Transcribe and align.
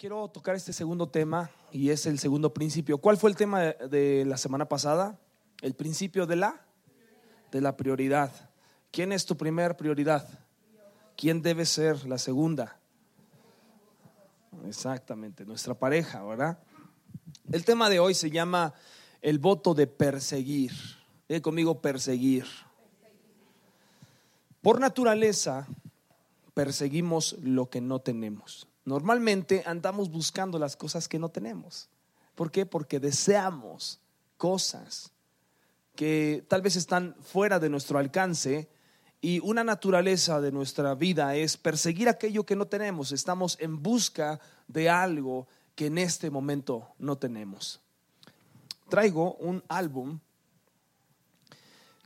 quiero 0.00 0.28
tocar 0.28 0.54
este 0.54 0.72
segundo 0.72 1.10
tema 1.10 1.50
y 1.70 1.90
es 1.90 2.06
el 2.06 2.18
segundo 2.18 2.54
principio. 2.54 2.96
¿Cuál 2.96 3.18
fue 3.18 3.28
el 3.28 3.36
tema 3.36 3.60
de, 3.64 4.24
la 4.26 4.38
semana 4.38 4.66
pasada? 4.66 5.20
El 5.60 5.74
principio 5.74 6.24
de 6.26 6.36
la 6.36 6.64
de 7.52 7.60
la 7.60 7.76
prioridad. 7.76 8.32
¿Quién 8.90 9.12
es 9.12 9.26
tu 9.26 9.36
primer 9.36 9.76
prioridad? 9.76 10.26
¿Quién 11.18 11.42
debe 11.42 11.66
ser 11.66 12.06
la 12.06 12.16
segunda? 12.16 12.78
Exactamente, 14.66 15.44
nuestra 15.44 15.74
pareja, 15.74 16.24
¿verdad? 16.24 16.58
El 17.52 17.66
tema 17.66 17.90
de 17.90 18.00
hoy 18.00 18.14
se 18.14 18.30
llama 18.30 18.72
el 19.20 19.38
voto 19.38 19.74
de 19.74 19.86
perseguir. 19.86 20.72
Diga 21.28 21.42
conmigo 21.42 21.82
perseguir. 21.82 22.46
Por 24.62 24.80
naturaleza, 24.80 25.66
perseguimos 26.54 27.36
lo 27.42 27.68
que 27.68 27.82
no 27.82 27.98
tenemos. 27.98 28.69
Normalmente 28.90 29.62
andamos 29.66 30.10
buscando 30.10 30.58
las 30.58 30.74
cosas 30.74 31.06
que 31.06 31.20
no 31.20 31.28
tenemos. 31.28 31.88
¿Por 32.34 32.50
qué? 32.50 32.66
Porque 32.66 32.98
deseamos 32.98 34.00
cosas 34.36 35.12
que 35.94 36.44
tal 36.48 36.60
vez 36.60 36.74
están 36.74 37.14
fuera 37.20 37.60
de 37.60 37.68
nuestro 37.68 38.00
alcance 38.00 38.68
y 39.20 39.38
una 39.44 39.62
naturaleza 39.62 40.40
de 40.40 40.50
nuestra 40.50 40.96
vida 40.96 41.36
es 41.36 41.56
perseguir 41.56 42.08
aquello 42.08 42.44
que 42.44 42.56
no 42.56 42.66
tenemos. 42.66 43.12
Estamos 43.12 43.56
en 43.60 43.80
busca 43.80 44.40
de 44.66 44.90
algo 44.90 45.46
que 45.76 45.86
en 45.86 45.96
este 45.96 46.28
momento 46.28 46.88
no 46.98 47.16
tenemos. 47.16 47.80
Traigo 48.88 49.34
un 49.34 49.62
álbum 49.68 50.18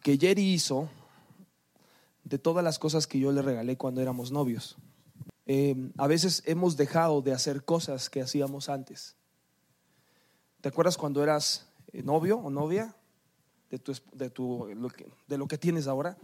que 0.03 0.19
Jerry 0.19 0.53
hizo 0.53 0.91
de 2.25 2.39
todas 2.39 2.63
las 2.63 2.79
cosas 2.79 3.07
que 3.07 3.19
yo 3.19 3.33
le 3.33 3.41
regalé 3.41 3.79
cuando 3.79 4.03
éramos 4.03 4.31
novios. 4.31 4.77
Eh, 5.47 5.91
a 5.99 6.07
veces 6.07 6.43
hemos 6.47 6.77
dejado 6.77 7.21
de 7.21 7.33
hacer 7.33 7.65
cosas 7.65 8.09
que 8.09 8.23
hacíamos 8.23 8.69
antes. 8.69 9.17
¿Te 10.61 10.69
acuerdas 10.69 10.97
cuando 10.97 11.23
eras 11.23 11.69
eh, 11.93 12.03
novio 12.03 12.39
o 12.39 12.49
novia 12.49 12.97
de, 13.71 13.79
tu, 13.79 13.95
de, 14.13 14.31
tu, 14.31 14.67
lo 14.75 14.89
que, 14.89 15.07
de 15.27 15.39
lo 15.39 15.47
que 15.47 15.59
tienes 15.59 15.87
ahora? 15.87 16.17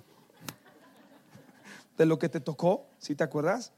De 1.99 2.07
lo 2.07 2.19
que 2.19 2.31
te 2.31 2.41
tocó, 2.41 2.87
¿sí 2.99 3.15
te 3.15 3.25
acuerdas? 3.25 3.73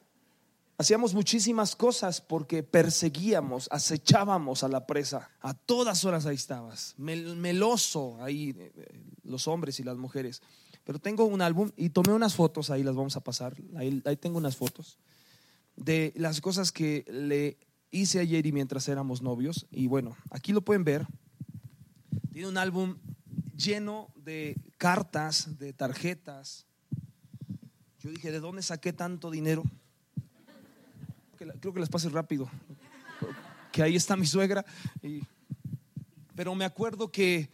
Hacíamos 0.78 1.12
muchísimas 1.12 1.74
cosas 1.74 2.20
porque 2.20 2.62
perseguíamos, 2.62 3.68
acechábamos 3.72 4.62
a 4.62 4.68
la 4.68 4.86
presa. 4.86 5.28
A 5.40 5.54
todas 5.54 6.04
horas 6.04 6.24
ahí 6.26 6.36
estabas, 6.36 6.94
meloso 6.98 8.22
ahí, 8.22 8.54
eh, 8.56 9.02
los 9.24 9.48
hombres 9.48 9.80
y 9.80 9.82
las 9.82 9.96
mujeres. 9.96 10.40
Pero 10.84 11.00
tengo 11.00 11.24
un 11.24 11.42
álbum 11.42 11.72
y 11.76 11.90
tomé 11.90 12.12
unas 12.12 12.34
fotos, 12.36 12.70
ahí 12.70 12.84
las 12.84 12.94
vamos 12.94 13.16
a 13.16 13.20
pasar. 13.20 13.56
Ahí 13.76 14.16
tengo 14.16 14.38
unas 14.38 14.56
fotos 14.56 14.98
de 15.76 16.12
las 16.16 16.40
cosas 16.40 16.72
que 16.72 17.04
le 17.08 17.58
hice 17.90 18.20
ayer 18.20 18.46
y 18.46 18.52
mientras 18.52 18.88
éramos 18.88 19.22
novios. 19.22 19.66
Y 19.70 19.86
bueno, 19.86 20.16
aquí 20.30 20.52
lo 20.52 20.62
pueden 20.62 20.84
ver. 20.84 21.06
Tiene 22.32 22.48
un 22.48 22.56
álbum 22.56 22.96
lleno 23.56 24.12
de 24.16 24.56
cartas, 24.78 25.58
de 25.58 25.72
tarjetas. 25.72 26.66
Yo 28.00 28.10
dije, 28.10 28.32
¿de 28.32 28.40
dónde 28.40 28.62
saqué 28.62 28.92
tanto 28.92 29.30
dinero? 29.30 29.62
Creo 31.60 31.72
que 31.72 31.80
las 31.80 31.88
pase 31.88 32.08
rápido. 32.08 32.50
Que 33.70 33.82
ahí 33.82 33.96
está 33.96 34.16
mi 34.16 34.26
suegra. 34.26 34.64
pero 36.34 36.54
me 36.54 36.64
acuerdo 36.64 37.10
que 37.10 37.50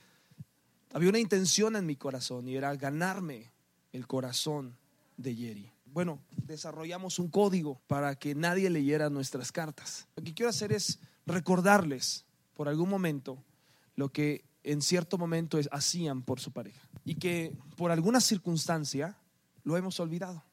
había 0.92 1.10
una 1.10 1.18
intención 1.18 1.76
en 1.76 1.86
mi 1.86 1.96
corazón 1.96 2.48
y 2.48 2.56
era 2.56 2.74
ganarme 2.76 3.52
el 3.92 4.06
corazón 4.06 4.76
de 5.16 5.34
Jerry. 5.34 5.72
Bueno, 5.98 6.20
desarrollamos 6.46 7.18
un 7.18 7.26
código 7.26 7.80
para 7.88 8.14
que 8.14 8.36
nadie 8.36 8.70
leyera 8.70 9.10
nuestras 9.10 9.50
cartas. 9.50 10.06
Lo 10.14 10.22
que 10.22 10.32
quiero 10.32 10.48
hacer 10.48 10.70
es 10.70 11.00
recordarles 11.26 12.24
por 12.54 12.68
algún 12.68 12.88
momento 12.88 13.42
lo 13.96 14.12
que 14.12 14.44
en 14.62 14.80
cierto 14.80 15.18
momento 15.18 15.58
hacían 15.72 16.22
por 16.22 16.38
su 16.38 16.52
pareja 16.52 16.88
y 17.04 17.16
que 17.16 17.52
por 17.76 17.90
alguna 17.90 18.20
circunstancia 18.20 19.18
lo 19.64 19.76
hemos 19.76 19.98
olvidado. 19.98 20.44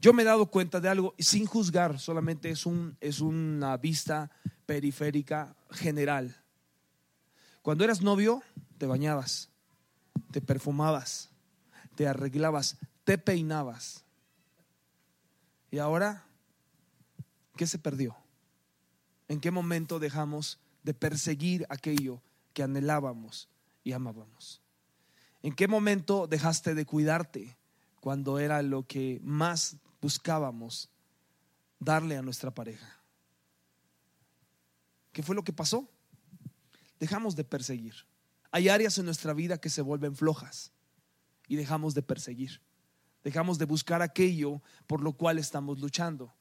Yo 0.00 0.14
me 0.14 0.22
he 0.22 0.24
dado 0.24 0.46
cuenta 0.46 0.80
de 0.80 0.88
algo 0.88 1.14
sin 1.18 1.44
juzgar, 1.44 2.00
solamente 2.00 2.48
es, 2.48 2.64
es 3.02 3.20
una 3.20 3.76
vista 3.76 4.30
periférica 4.64 5.54
general. 5.72 6.34
Cuando 7.60 7.84
eras 7.84 8.00
novio, 8.00 8.42
te 8.78 8.86
bañabas, 8.86 9.50
te 10.30 10.40
perfumabas, 10.40 11.28
te 11.96 12.08
arreglabas, 12.08 12.78
te 13.04 13.18
peinabas. 13.18 14.01
Y 15.72 15.78
ahora, 15.78 16.26
¿qué 17.56 17.66
se 17.66 17.78
perdió? 17.78 18.14
¿En 19.26 19.40
qué 19.40 19.50
momento 19.50 19.98
dejamos 19.98 20.60
de 20.82 20.92
perseguir 20.92 21.64
aquello 21.70 22.20
que 22.52 22.62
anhelábamos 22.62 23.48
y 23.82 23.92
amábamos? 23.92 24.60
¿En 25.42 25.54
qué 25.54 25.68
momento 25.68 26.26
dejaste 26.26 26.74
de 26.74 26.84
cuidarte 26.84 27.56
cuando 28.00 28.38
era 28.38 28.60
lo 28.60 28.86
que 28.86 29.18
más 29.24 29.76
buscábamos 30.02 30.90
darle 31.80 32.18
a 32.18 32.22
nuestra 32.22 32.50
pareja? 32.50 33.00
¿Qué 35.10 35.22
fue 35.22 35.34
lo 35.34 35.42
que 35.42 35.54
pasó? 35.54 35.88
Dejamos 37.00 37.34
de 37.34 37.44
perseguir. 37.44 37.94
Hay 38.50 38.68
áreas 38.68 38.98
en 38.98 39.06
nuestra 39.06 39.32
vida 39.32 39.58
que 39.58 39.70
se 39.70 39.80
vuelven 39.80 40.16
flojas 40.16 40.70
y 41.48 41.56
dejamos 41.56 41.94
de 41.94 42.02
perseguir. 42.02 42.60
Dejamos 43.24 43.58
de 43.58 43.64
buscar 43.64 44.02
aquello 44.02 44.62
por 44.86 45.02
lo 45.02 45.12
cual 45.12 45.38
estamos 45.38 45.80
luchando. 45.80 46.32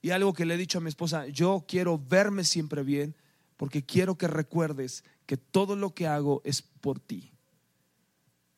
Y 0.00 0.10
algo 0.10 0.34
que 0.34 0.44
le 0.44 0.54
he 0.54 0.58
dicho 0.58 0.78
a 0.78 0.80
mi 0.80 0.88
esposa, 0.88 1.26
yo 1.28 1.64
quiero 1.66 1.98
verme 1.98 2.44
siempre 2.44 2.82
bien 2.82 3.16
porque 3.56 3.84
quiero 3.84 4.16
que 4.16 4.28
recuerdes 4.28 5.04
que 5.26 5.36
todo 5.36 5.76
lo 5.76 5.94
que 5.94 6.06
hago 6.06 6.42
es 6.44 6.60
por 6.60 7.00
ti. 7.00 7.32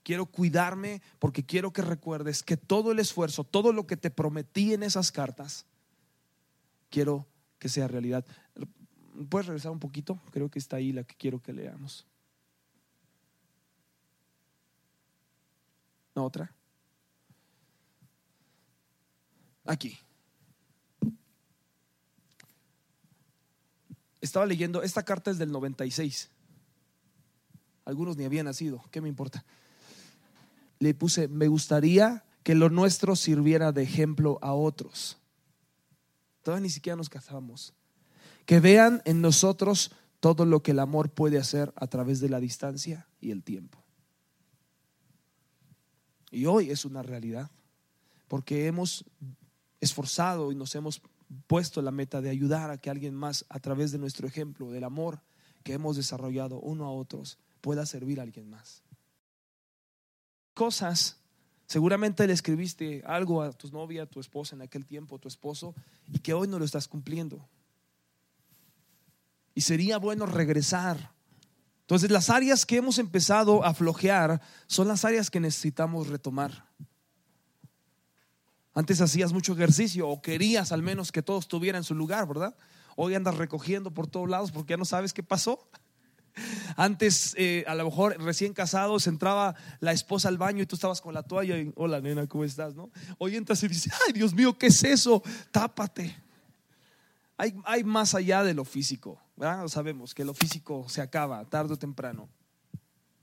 Quiero 0.03 0.27
cuidarme 0.27 1.03
porque 1.19 1.45
quiero 1.45 1.73
que 1.73 1.83
recuerdes 1.83 2.43
que 2.43 2.57
todo 2.57 2.93
el 2.93 2.99
esfuerzo, 2.99 3.45
todo 3.45 3.73
lo 3.73 3.87
que 3.87 3.97
te 3.97 4.11
prometí 4.11 4.73
en 4.73 4.83
esas 4.83 5.13
cartas, 5.13 5.67
quiero 6.91 7.27
que 7.59 7.69
sea 7.69 7.89
realidad. 7.89 8.25
¿Puedes 9.29 9.47
regresar 9.47 9.73
un 9.73 9.81
poquito? 9.81 10.21
Creo 10.31 10.51
que 10.51 10.59
está 10.59 10.77
ahí 10.77 10.93
la 10.93 11.05
que 11.05 11.15
quiero 11.15 11.41
que 11.41 11.53
leamos. 11.53 12.07
¿No 16.17 16.25
otra? 16.25 16.51
Aquí. 19.67 19.99
Estaba 24.21 24.47
leyendo, 24.47 24.83
esta 24.83 25.05
carta 25.05 25.31
es 25.31 25.39
del 25.39 25.53
96. 25.53 26.31
Algunos 27.85 28.17
ni 28.17 28.25
habían 28.25 28.47
nacido, 28.47 28.83
¿qué 28.91 29.01
me 29.01 29.09
importa? 29.09 29.45
Le 30.79 30.95
puse, 30.95 31.29
me 31.29 31.47
gustaría 31.47 32.25
que 32.43 32.55
lo 32.55 32.71
nuestro 32.71 33.15
sirviera 33.15 33.71
de 33.71 33.83
ejemplo 33.83 34.39
a 34.41 34.55
otros. 34.55 35.19
Todavía 36.43 36.63
ni 36.63 36.71
siquiera 36.71 36.97
nos 36.97 37.09
casamos 37.11 37.75
que 38.47 38.61
vean 38.61 39.03
en 39.05 39.21
nosotros 39.21 39.91
todo 40.21 40.47
lo 40.47 40.63
que 40.63 40.71
el 40.71 40.79
amor 40.79 41.11
puede 41.11 41.39
hacer 41.39 41.73
a 41.77 41.89
través 41.89 42.21
de 42.21 42.29
la 42.29 42.41
distancia 42.41 43.07
y 43.21 43.33
el 43.33 43.43
tiempo. 43.43 43.86
Y 46.37 46.45
hoy 46.45 46.71
es 46.71 46.85
una 46.85 47.01
realidad, 47.01 47.51
porque 48.29 48.67
hemos 48.67 49.07
esforzado 49.81 50.53
y 50.53 50.55
nos 50.55 50.75
hemos 50.75 51.01
puesto 51.47 51.81
la 51.81 51.91
meta 51.91 52.21
de 52.21 52.29
ayudar 52.29 52.71
a 52.71 52.77
que 52.77 52.91
alguien 52.91 53.15
más, 53.15 53.47
a 53.49 53.59
través 53.59 53.91
de 53.91 53.97
nuestro 53.97 54.29
ejemplo, 54.29 54.71
del 54.71 54.85
amor 54.85 55.23
que 55.65 55.73
hemos 55.73 55.97
desarrollado 55.97 56.61
uno 56.61 56.85
a 56.85 56.91
otros, 56.91 57.39
pueda 57.63 57.87
servir 57.87 58.21
a 58.21 58.25
alguien 58.25 58.51
más. 58.51 58.83
Cosas, 60.53 61.17
seguramente 61.67 62.27
le 62.27 62.35
escribiste 62.35 63.03
algo 63.07 63.41
a 63.41 63.51
tu 63.55 63.71
novia, 63.71 64.03
a 64.03 64.07
tu 64.07 64.21
esposa 64.21 64.55
en 64.55 64.61
aquel 64.61 64.85
tiempo, 64.85 65.17
a 65.17 65.19
tu 65.19 65.29
esposo, 65.29 65.75
y 66.13 66.19
que 66.19 66.35
hoy 66.35 66.49
no 66.49 66.59
lo 66.59 66.67
estás 66.67 66.87
cumpliendo. 66.87 67.49
Y 69.55 69.63
sería 69.63 69.97
bueno 69.97 70.27
regresar. 70.27 71.16
Entonces 71.87 72.11
las 72.11 72.31
áreas 72.31 72.67
que 72.67 72.79
hemos 72.79 72.99
empezado 72.99 73.65
a 73.65 73.73
flojear 73.73 74.41
son 74.67 74.89
las 74.89 75.05
áreas 75.05 75.31
que 75.31 75.39
necesitamos 75.39 76.09
retomar. 76.09 76.67
Antes 78.75 79.01
hacías 79.01 79.33
mucho 79.33 79.53
ejercicio 79.53 80.09
o 80.09 80.21
querías 80.21 80.73
al 80.73 80.83
menos 80.83 81.13
que 81.13 81.23
todo 81.23 81.39
estuviera 81.39 81.79
en 81.79 81.85
su 81.85 81.95
lugar, 81.95 82.27
¿verdad? 82.27 82.57
Hoy 82.97 83.15
andas 83.15 83.37
recogiendo 83.37 83.93
por 83.93 84.09
todos 84.09 84.29
lados 84.29 84.51
porque 84.51 84.73
ya 84.73 84.77
no 84.79 84.85
sabes 84.85 85.13
qué 85.13 85.23
pasó. 85.23 85.71
Antes, 86.77 87.35
eh, 87.39 87.65
a 87.69 87.77
lo 87.77 87.85
mejor 87.85 88.21
recién 88.21 88.53
casados, 88.53 89.07
entraba 89.07 89.55
la 89.79 89.93
esposa 89.93 90.27
al 90.27 90.39
baño 90.39 90.65
y 90.65 90.67
tú 90.67 90.75
estabas 90.75 91.01
con 91.01 91.15
la 91.15 91.23
toalla 91.23 91.57
y, 91.57 91.73
hola 91.77 92.01
nena, 92.01 92.27
¿cómo 92.27 92.43
estás? 92.43 92.75
¿no? 92.75 92.91
Hoy 93.19 93.37
entras 93.37 93.63
y 93.63 93.69
dices, 93.69 93.93
ay 94.05 94.13
Dios 94.13 94.35
mío, 94.35 94.59
¿qué 94.59 94.67
es 94.67 94.83
eso? 94.83 95.23
Tápate. 95.53 96.26
Hay, 97.39 97.85
más 97.85 98.15
allá 98.15 98.43
de 98.43 98.55
lo 98.55 98.65
físico, 98.65 99.21
¿verdad? 99.37 99.69
Sabemos 99.69 100.15
que 100.15 100.25
lo 100.25 100.33
físico 100.33 100.89
se 100.89 101.03
acaba 101.03 101.45
tarde 101.45 101.75
o 101.75 101.79
temprano. 101.79 102.29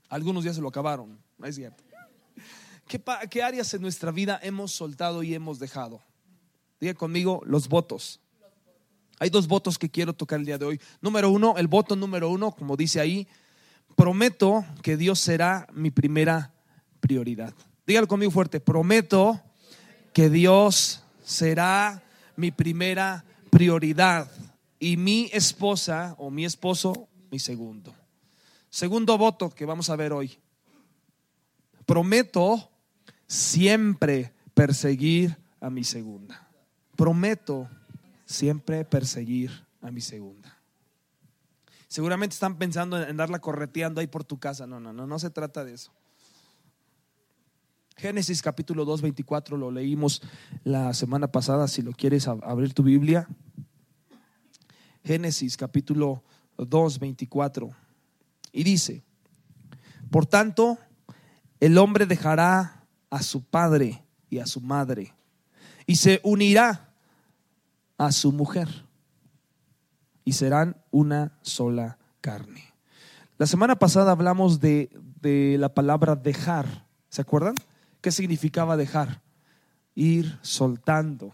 Algunos 0.08 0.44
ya 0.44 0.54
se 0.54 0.60
lo 0.60 0.68
acabaron, 0.68 1.18
¿no 1.36 1.46
es 1.46 1.56
cierto? 1.56 1.82
¿Qué, 2.86 3.02
¿Qué, 3.28 3.42
áreas 3.42 3.74
en 3.74 3.82
nuestra 3.82 4.12
vida 4.12 4.38
hemos 4.42 4.70
soltado 4.72 5.24
y 5.24 5.34
hemos 5.34 5.58
dejado? 5.58 6.00
Diga 6.80 6.94
conmigo 6.94 7.42
los 7.44 7.68
votos. 7.68 8.20
Hay 9.18 9.30
dos 9.30 9.48
votos 9.48 9.78
que 9.78 9.90
quiero 9.90 10.12
tocar 10.12 10.38
el 10.38 10.46
día 10.46 10.58
de 10.58 10.66
hoy. 10.66 10.80
Número 11.00 11.30
uno, 11.30 11.56
el 11.56 11.66
voto 11.66 11.96
número 11.96 12.30
uno, 12.30 12.52
como 12.52 12.76
dice 12.76 13.00
ahí, 13.00 13.26
prometo 13.96 14.64
que 14.82 14.96
Dios 14.96 15.18
será 15.18 15.66
mi 15.72 15.90
primera 15.90 16.52
prioridad. 17.00 17.54
Dígalo 17.86 18.06
conmigo 18.06 18.30
fuerte, 18.30 18.60
prometo 18.60 19.40
que 20.12 20.30
Dios 20.30 21.02
será 21.22 22.02
mi 22.36 22.50
primera 22.50 23.24
prioridad 23.54 24.28
y 24.80 24.96
mi 24.96 25.30
esposa 25.32 26.16
o 26.18 26.28
mi 26.28 26.44
esposo 26.44 27.08
mi 27.30 27.38
segundo. 27.38 27.94
Segundo 28.68 29.16
voto 29.16 29.48
que 29.50 29.64
vamos 29.64 29.90
a 29.90 29.96
ver 29.96 30.12
hoy. 30.12 30.36
Prometo 31.86 32.68
siempre 33.28 34.32
perseguir 34.54 35.36
a 35.60 35.70
mi 35.70 35.84
segunda. 35.84 36.48
Prometo 36.96 37.68
siempre 38.26 38.84
perseguir 38.84 39.52
a 39.80 39.92
mi 39.92 40.00
segunda. 40.00 40.58
Seguramente 41.86 42.34
están 42.34 42.58
pensando 42.58 43.00
en 43.00 43.16
darla 43.16 43.38
correteando 43.38 44.00
ahí 44.00 44.08
por 44.08 44.24
tu 44.24 44.40
casa. 44.40 44.66
No, 44.66 44.80
no, 44.80 44.92
no, 44.92 45.06
no 45.06 45.18
se 45.20 45.30
trata 45.30 45.64
de 45.64 45.74
eso. 45.74 45.92
Génesis 47.96 48.42
capítulo 48.42 48.84
2, 48.84 49.02
24 49.02 49.56
lo 49.56 49.70
leímos 49.70 50.20
la 50.64 50.92
semana 50.94 51.28
pasada, 51.28 51.68
si 51.68 51.80
lo 51.80 51.92
quieres 51.92 52.26
abrir 52.26 52.74
tu 52.74 52.82
Biblia. 52.82 53.28
Génesis 55.04 55.56
capítulo 55.56 56.24
2, 56.58 56.98
24. 56.98 57.70
Y 58.52 58.64
dice, 58.64 59.04
por 60.10 60.26
tanto, 60.26 60.78
el 61.60 61.78
hombre 61.78 62.06
dejará 62.06 62.84
a 63.10 63.22
su 63.22 63.44
padre 63.44 64.02
y 64.28 64.38
a 64.38 64.46
su 64.46 64.60
madre 64.60 65.14
y 65.86 65.96
se 65.96 66.20
unirá 66.24 66.92
a 67.96 68.10
su 68.10 68.32
mujer 68.32 68.68
y 70.24 70.32
serán 70.32 70.76
una 70.90 71.38
sola 71.42 71.98
carne. 72.20 72.64
La 73.38 73.46
semana 73.46 73.76
pasada 73.76 74.12
hablamos 74.12 74.60
de, 74.60 74.90
de 75.20 75.56
la 75.58 75.74
palabra 75.74 76.16
dejar, 76.16 76.86
¿se 77.08 77.22
acuerdan? 77.22 77.54
¿Qué 78.04 78.12
significaba 78.12 78.76
dejar? 78.76 79.22
Ir 79.94 80.38
soltando, 80.42 81.32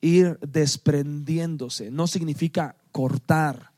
ir 0.00 0.38
desprendiéndose. 0.38 1.90
No 1.90 2.06
significa 2.06 2.76
cortar. 2.92 3.70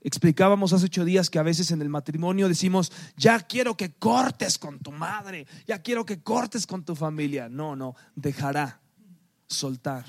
Explicábamos 0.00 0.72
hace 0.72 0.86
ocho 0.86 1.04
días 1.04 1.30
que 1.30 1.38
a 1.38 1.44
veces 1.44 1.70
en 1.70 1.80
el 1.80 1.90
matrimonio 1.90 2.48
decimos, 2.48 2.90
ya 3.16 3.38
quiero 3.38 3.76
que 3.76 3.92
cortes 3.92 4.58
con 4.58 4.80
tu 4.80 4.90
madre, 4.90 5.46
ya 5.64 5.80
quiero 5.80 6.04
que 6.04 6.24
cortes 6.24 6.66
con 6.66 6.84
tu 6.84 6.96
familia. 6.96 7.48
No, 7.48 7.76
no, 7.76 7.94
dejará, 8.16 8.80
soltar. 9.46 10.06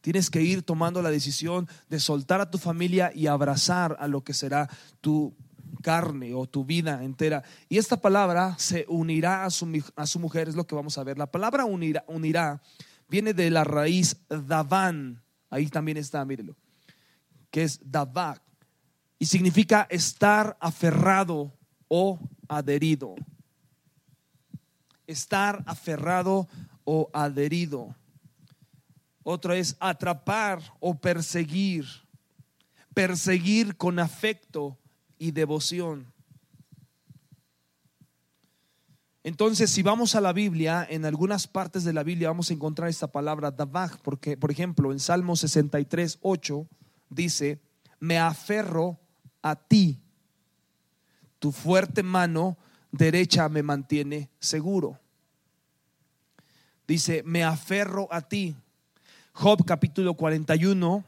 Tienes 0.00 0.28
que 0.28 0.42
ir 0.42 0.64
tomando 0.64 1.02
la 1.02 1.12
decisión 1.12 1.68
de 1.88 2.00
soltar 2.00 2.40
a 2.40 2.50
tu 2.50 2.58
familia 2.58 3.12
y 3.14 3.28
abrazar 3.28 3.96
a 4.00 4.08
lo 4.08 4.24
que 4.24 4.34
será 4.34 4.68
tu 5.00 5.36
carne 5.82 6.34
o 6.34 6.46
tu 6.46 6.64
vida 6.64 7.02
entera. 7.04 7.42
Y 7.68 7.78
esta 7.78 8.00
palabra 8.00 8.56
se 8.58 8.84
unirá 8.88 9.44
a 9.44 9.50
su, 9.50 9.82
a 9.96 10.06
su 10.06 10.18
mujer, 10.18 10.48
es 10.48 10.54
lo 10.54 10.66
que 10.66 10.74
vamos 10.74 10.98
a 10.98 11.04
ver. 11.04 11.18
La 11.18 11.30
palabra 11.30 11.64
unirá, 11.64 12.04
unirá 12.08 12.60
viene 13.08 13.32
de 13.32 13.50
la 13.50 13.64
raíz 13.64 14.16
Daván, 14.28 15.22
ahí 15.50 15.66
también 15.68 15.96
está, 15.96 16.24
mírelo, 16.24 16.56
que 17.50 17.64
es 17.64 17.80
Davak, 17.90 18.42
y 19.18 19.26
significa 19.26 19.86
estar 19.90 20.56
aferrado 20.60 21.52
o 21.88 22.20
adherido. 22.48 23.16
Estar 25.06 25.64
aferrado 25.66 26.46
o 26.84 27.10
adherido. 27.12 27.96
Otro 29.22 29.52
es 29.54 29.76
atrapar 29.80 30.60
o 30.80 30.94
perseguir. 30.94 31.86
Perseguir 32.94 33.76
con 33.76 33.98
afecto 33.98 34.78
y 35.18 35.32
devoción. 35.32 36.12
Entonces, 39.24 39.70
si 39.70 39.82
vamos 39.82 40.14
a 40.14 40.20
la 40.20 40.32
Biblia, 40.32 40.86
en 40.88 41.04
algunas 41.04 41.46
partes 41.46 41.84
de 41.84 41.92
la 41.92 42.02
Biblia 42.02 42.28
vamos 42.28 42.50
a 42.50 42.54
encontrar 42.54 42.88
esta 42.88 43.08
palabra 43.08 43.50
Davach, 43.50 43.98
porque, 44.02 44.36
por 44.36 44.50
ejemplo, 44.50 44.90
en 44.90 45.00
Salmo 45.00 45.36
63, 45.36 46.18
8 46.22 46.66
dice, 47.10 47.60
me 48.00 48.18
aferro 48.18 48.98
a 49.42 49.54
ti, 49.56 50.00
tu 51.38 51.52
fuerte 51.52 52.02
mano 52.02 52.56
derecha 52.90 53.48
me 53.48 53.62
mantiene 53.62 54.30
seguro. 54.38 54.98
Dice, 56.86 57.22
me 57.26 57.44
aferro 57.44 58.08
a 58.10 58.22
ti. 58.22 58.56
Job 59.32 59.64
capítulo 59.66 60.14
41, 60.14 61.04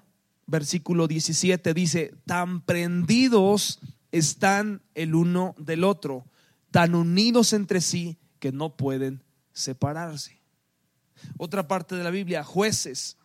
versículo 0.46 1.08
17 1.08 1.72
dice, 1.72 2.14
tan 2.26 2.60
prendidos 2.60 3.80
están 4.12 4.82
el 4.94 5.14
uno 5.14 5.54
del 5.58 5.84
otro, 5.84 6.24
tan 6.70 6.94
unidos 6.94 7.52
entre 7.52 7.80
sí 7.80 8.18
que 8.38 8.52
no 8.52 8.76
pueden 8.76 9.22
separarse. 9.52 10.40
Otra 11.36 11.68
parte 11.68 11.96
de 11.96 12.04
la 12.04 12.10
Biblia, 12.10 12.44
jueces, 12.44 13.16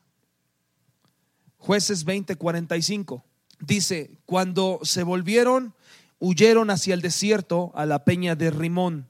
jueces 1.58 2.06
20:45, 2.06 3.24
dice, 3.60 4.18
cuando 4.26 4.80
se 4.84 5.04
volvieron, 5.04 5.74
huyeron 6.20 6.70
hacia 6.70 6.94
el 6.94 7.02
desierto, 7.02 7.72
a 7.76 7.86
la 7.86 8.04
peña 8.04 8.36
de 8.36 8.52
Rimón. 8.52 9.08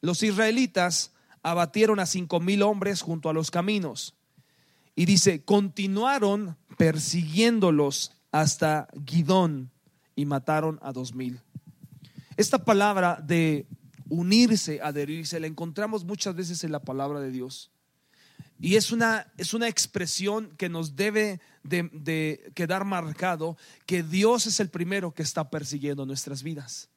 Los 0.00 0.22
israelitas 0.22 1.12
abatieron 1.42 2.00
a 2.00 2.06
cinco 2.06 2.40
mil 2.40 2.62
hombres 2.62 3.02
junto 3.02 3.28
a 3.28 3.32
los 3.32 3.50
caminos. 3.50 4.14
Y 4.96 5.06
dice, 5.06 5.44
continuaron 5.44 6.56
persiguiéndolos 6.78 8.12
hasta 8.30 8.88
Gidón 9.06 9.70
y 10.16 10.24
mataron 10.26 10.78
a 10.82 10.92
dos 10.92 11.14
mil. 11.14 11.40
Esta 12.36 12.64
palabra 12.64 13.20
de 13.22 13.66
unirse, 14.08 14.80
adherirse, 14.82 15.40
la 15.40 15.46
encontramos 15.46 16.04
muchas 16.04 16.34
veces 16.34 16.64
en 16.64 16.72
la 16.72 16.80
palabra 16.80 17.20
de 17.20 17.30
Dios. 17.30 17.70
Y 18.60 18.76
es 18.76 18.92
una, 18.92 19.32
es 19.36 19.54
una 19.54 19.68
expresión 19.68 20.54
que 20.56 20.68
nos 20.68 20.96
debe 20.96 21.40
de, 21.62 21.90
de, 21.92 22.52
quedar 22.54 22.84
marcado 22.84 23.56
que 23.86 24.02
Dios 24.02 24.46
es 24.46 24.60
el 24.60 24.70
primero 24.70 25.12
que 25.12 25.22
está 25.22 25.50
persiguiendo 25.50 26.06
nuestras 26.06 26.42
vidas. 26.42 26.88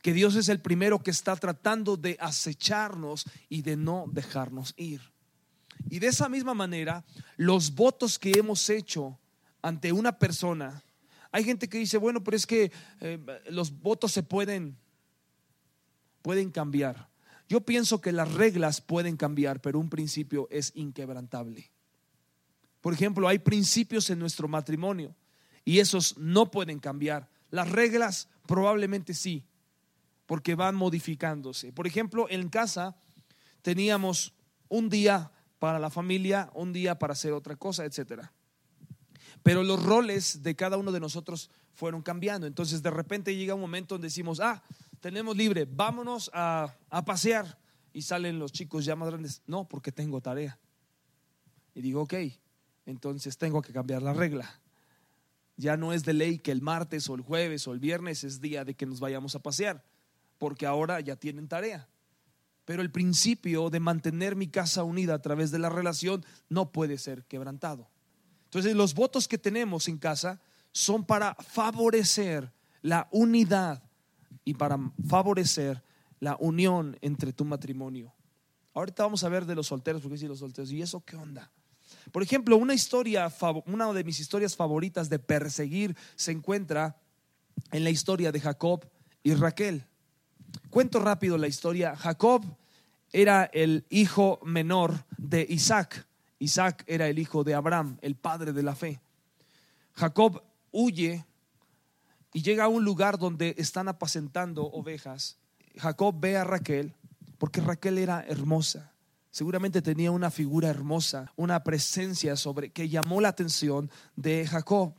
Que 0.00 0.12
Dios 0.12 0.34
es 0.36 0.48
el 0.48 0.60
primero 0.60 1.02
que 1.02 1.10
está 1.10 1.36
tratando 1.36 1.96
de 1.96 2.16
acecharnos 2.18 3.24
y 3.48 3.62
de 3.62 3.76
no 3.76 4.06
dejarnos 4.10 4.74
ir. 4.76 5.00
Y 5.90 5.98
de 5.98 6.08
esa 6.08 6.28
misma 6.28 6.54
manera, 6.54 7.04
los 7.36 7.74
votos 7.74 8.18
que 8.18 8.32
hemos 8.32 8.68
hecho 8.70 9.18
ante 9.60 9.92
una 9.92 10.18
persona 10.18 10.82
hay 11.32 11.44
gente 11.44 11.68
que 11.68 11.78
dice, 11.78 11.96
bueno, 11.96 12.22
pero 12.22 12.36
es 12.36 12.46
que 12.46 12.70
eh, 13.00 13.18
los 13.50 13.80
votos 13.80 14.12
se 14.12 14.22
pueden, 14.22 14.76
pueden 16.20 16.50
cambiar. 16.50 17.08
Yo 17.48 17.62
pienso 17.62 18.00
que 18.00 18.12
las 18.12 18.32
reglas 18.32 18.82
pueden 18.82 19.16
cambiar, 19.16 19.60
pero 19.60 19.78
un 19.78 19.88
principio 19.88 20.46
es 20.50 20.72
inquebrantable. 20.74 21.70
Por 22.82 22.92
ejemplo, 22.92 23.28
hay 23.28 23.38
principios 23.38 24.10
en 24.10 24.18
nuestro 24.18 24.46
matrimonio 24.46 25.16
y 25.64 25.78
esos 25.78 26.18
no 26.18 26.50
pueden 26.50 26.78
cambiar. 26.78 27.28
Las 27.50 27.70
reglas 27.70 28.28
probablemente 28.46 29.14
sí, 29.14 29.46
porque 30.26 30.54
van 30.54 30.74
modificándose. 30.74 31.72
Por 31.72 31.86
ejemplo, 31.86 32.26
en 32.28 32.48
casa 32.50 32.96
teníamos 33.62 34.34
un 34.68 34.90
día 34.90 35.32
para 35.58 35.78
la 35.78 35.90
familia, 35.90 36.50
un 36.54 36.72
día 36.72 36.98
para 36.98 37.12
hacer 37.12 37.32
otra 37.32 37.56
cosa, 37.56 37.84
etcétera. 37.84 38.32
Pero 39.42 39.62
los 39.62 39.82
roles 39.82 40.42
de 40.42 40.54
cada 40.54 40.76
uno 40.76 40.92
de 40.92 41.00
nosotros 41.00 41.50
fueron 41.72 42.02
cambiando. 42.02 42.46
Entonces 42.46 42.82
de 42.82 42.90
repente 42.90 43.34
llega 43.34 43.54
un 43.54 43.60
momento 43.60 43.94
donde 43.94 44.06
decimos, 44.06 44.40
ah, 44.40 44.62
tenemos 45.00 45.36
libre, 45.36 45.66
vámonos 45.68 46.30
a, 46.32 46.74
pasear. 47.04 47.58
Y 47.92 48.02
salen 48.02 48.38
los 48.38 48.52
chicos 48.52 48.84
ya 48.84 48.96
más 48.96 49.08
grandes, 49.08 49.42
no, 49.46 49.68
porque 49.68 49.92
tengo 49.92 50.20
tarea. 50.20 50.58
Y 51.74 51.82
digo, 51.82 52.02
ok, 52.02 52.14
entonces 52.86 53.36
tengo 53.36 53.60
que 53.60 53.72
cambiar 53.72 54.02
la 54.02 54.14
regla. 54.14 54.60
Ya 55.56 55.76
no 55.76 55.92
es 55.92 56.04
de 56.04 56.14
ley 56.14 56.38
que 56.38 56.52
el 56.52 56.62
martes 56.62 57.10
o 57.10 57.14
el 57.14 57.20
jueves 57.20 57.68
o 57.68 57.72
el 57.72 57.80
viernes 57.80 58.24
es 58.24 58.40
día 58.40 58.64
de 58.64 58.74
que 58.74 58.86
nos 58.86 59.00
vayamos 59.00 59.34
a 59.34 59.40
pasear, 59.40 59.84
porque 60.38 60.66
ahora 60.66 61.00
ya 61.00 61.16
tienen 61.16 61.48
tarea. 61.48 61.86
Pero 62.64 62.80
el 62.80 62.90
principio 62.90 63.68
de 63.68 63.80
mantener 63.80 64.36
mi 64.36 64.48
casa 64.48 64.84
unida 64.84 65.14
a 65.14 65.22
través 65.22 65.50
de 65.50 65.58
la 65.58 65.68
relación 65.68 66.24
no 66.48 66.72
puede 66.72 66.96
ser 66.96 67.24
quebrantado. 67.24 67.90
Entonces 68.52 68.76
los 68.76 68.92
votos 68.92 69.26
que 69.26 69.38
tenemos 69.38 69.88
en 69.88 69.96
casa 69.96 70.38
son 70.72 71.06
para 71.06 71.34
favorecer 71.36 72.52
la 72.82 73.08
unidad 73.10 73.82
y 74.44 74.52
para 74.52 74.78
favorecer 75.08 75.82
la 76.20 76.36
unión 76.38 76.98
entre 77.00 77.32
tu 77.32 77.46
matrimonio. 77.46 78.12
Ahorita 78.74 79.04
vamos 79.04 79.24
a 79.24 79.30
ver 79.30 79.46
de 79.46 79.54
los 79.54 79.68
solteros, 79.68 80.02
porque 80.02 80.18
si 80.18 80.28
los 80.28 80.40
solteros, 80.40 80.70
¿y 80.70 80.82
eso 80.82 81.02
qué 81.02 81.16
onda? 81.16 81.50
Por 82.12 82.22
ejemplo, 82.22 82.58
una 82.58 82.74
historia, 82.74 83.32
una 83.64 83.90
de 83.90 84.04
mis 84.04 84.20
historias 84.20 84.54
favoritas 84.54 85.08
de 85.08 85.18
perseguir 85.18 85.96
se 86.14 86.32
encuentra 86.32 87.00
en 87.70 87.84
la 87.84 87.90
historia 87.90 88.32
de 88.32 88.40
Jacob 88.40 88.86
y 89.22 89.32
Raquel. 89.32 89.86
Cuento 90.68 91.00
rápido 91.00 91.38
la 91.38 91.48
historia. 91.48 91.96
Jacob 91.96 92.44
era 93.14 93.44
el 93.44 93.86
hijo 93.88 94.40
menor 94.44 95.06
de 95.16 95.46
Isaac. 95.48 96.06
Isaac 96.42 96.82
era 96.88 97.06
el 97.06 97.18
hijo 97.18 97.44
de 97.44 97.54
Abraham, 97.54 97.98
el 98.02 98.16
padre 98.16 98.52
de 98.52 98.62
la 98.62 98.74
fe. 98.74 99.00
Jacob 99.94 100.42
huye 100.72 101.24
y 102.32 102.42
llega 102.42 102.64
a 102.64 102.68
un 102.68 102.84
lugar 102.84 103.16
donde 103.18 103.54
están 103.58 103.86
apacentando 103.88 104.64
ovejas. 104.64 105.38
Jacob 105.76 106.16
ve 106.18 106.36
a 106.36 106.44
Raquel 106.44 106.94
porque 107.38 107.60
Raquel 107.60 107.98
era 107.98 108.24
hermosa. 108.26 108.92
Seguramente 109.30 109.82
tenía 109.82 110.10
una 110.10 110.30
figura 110.30 110.68
hermosa, 110.68 111.32
una 111.36 111.62
presencia 111.62 112.36
sobre 112.36 112.70
que 112.70 112.88
llamó 112.88 113.20
la 113.20 113.28
atención 113.28 113.90
de 114.16 114.46
Jacob. 114.46 114.94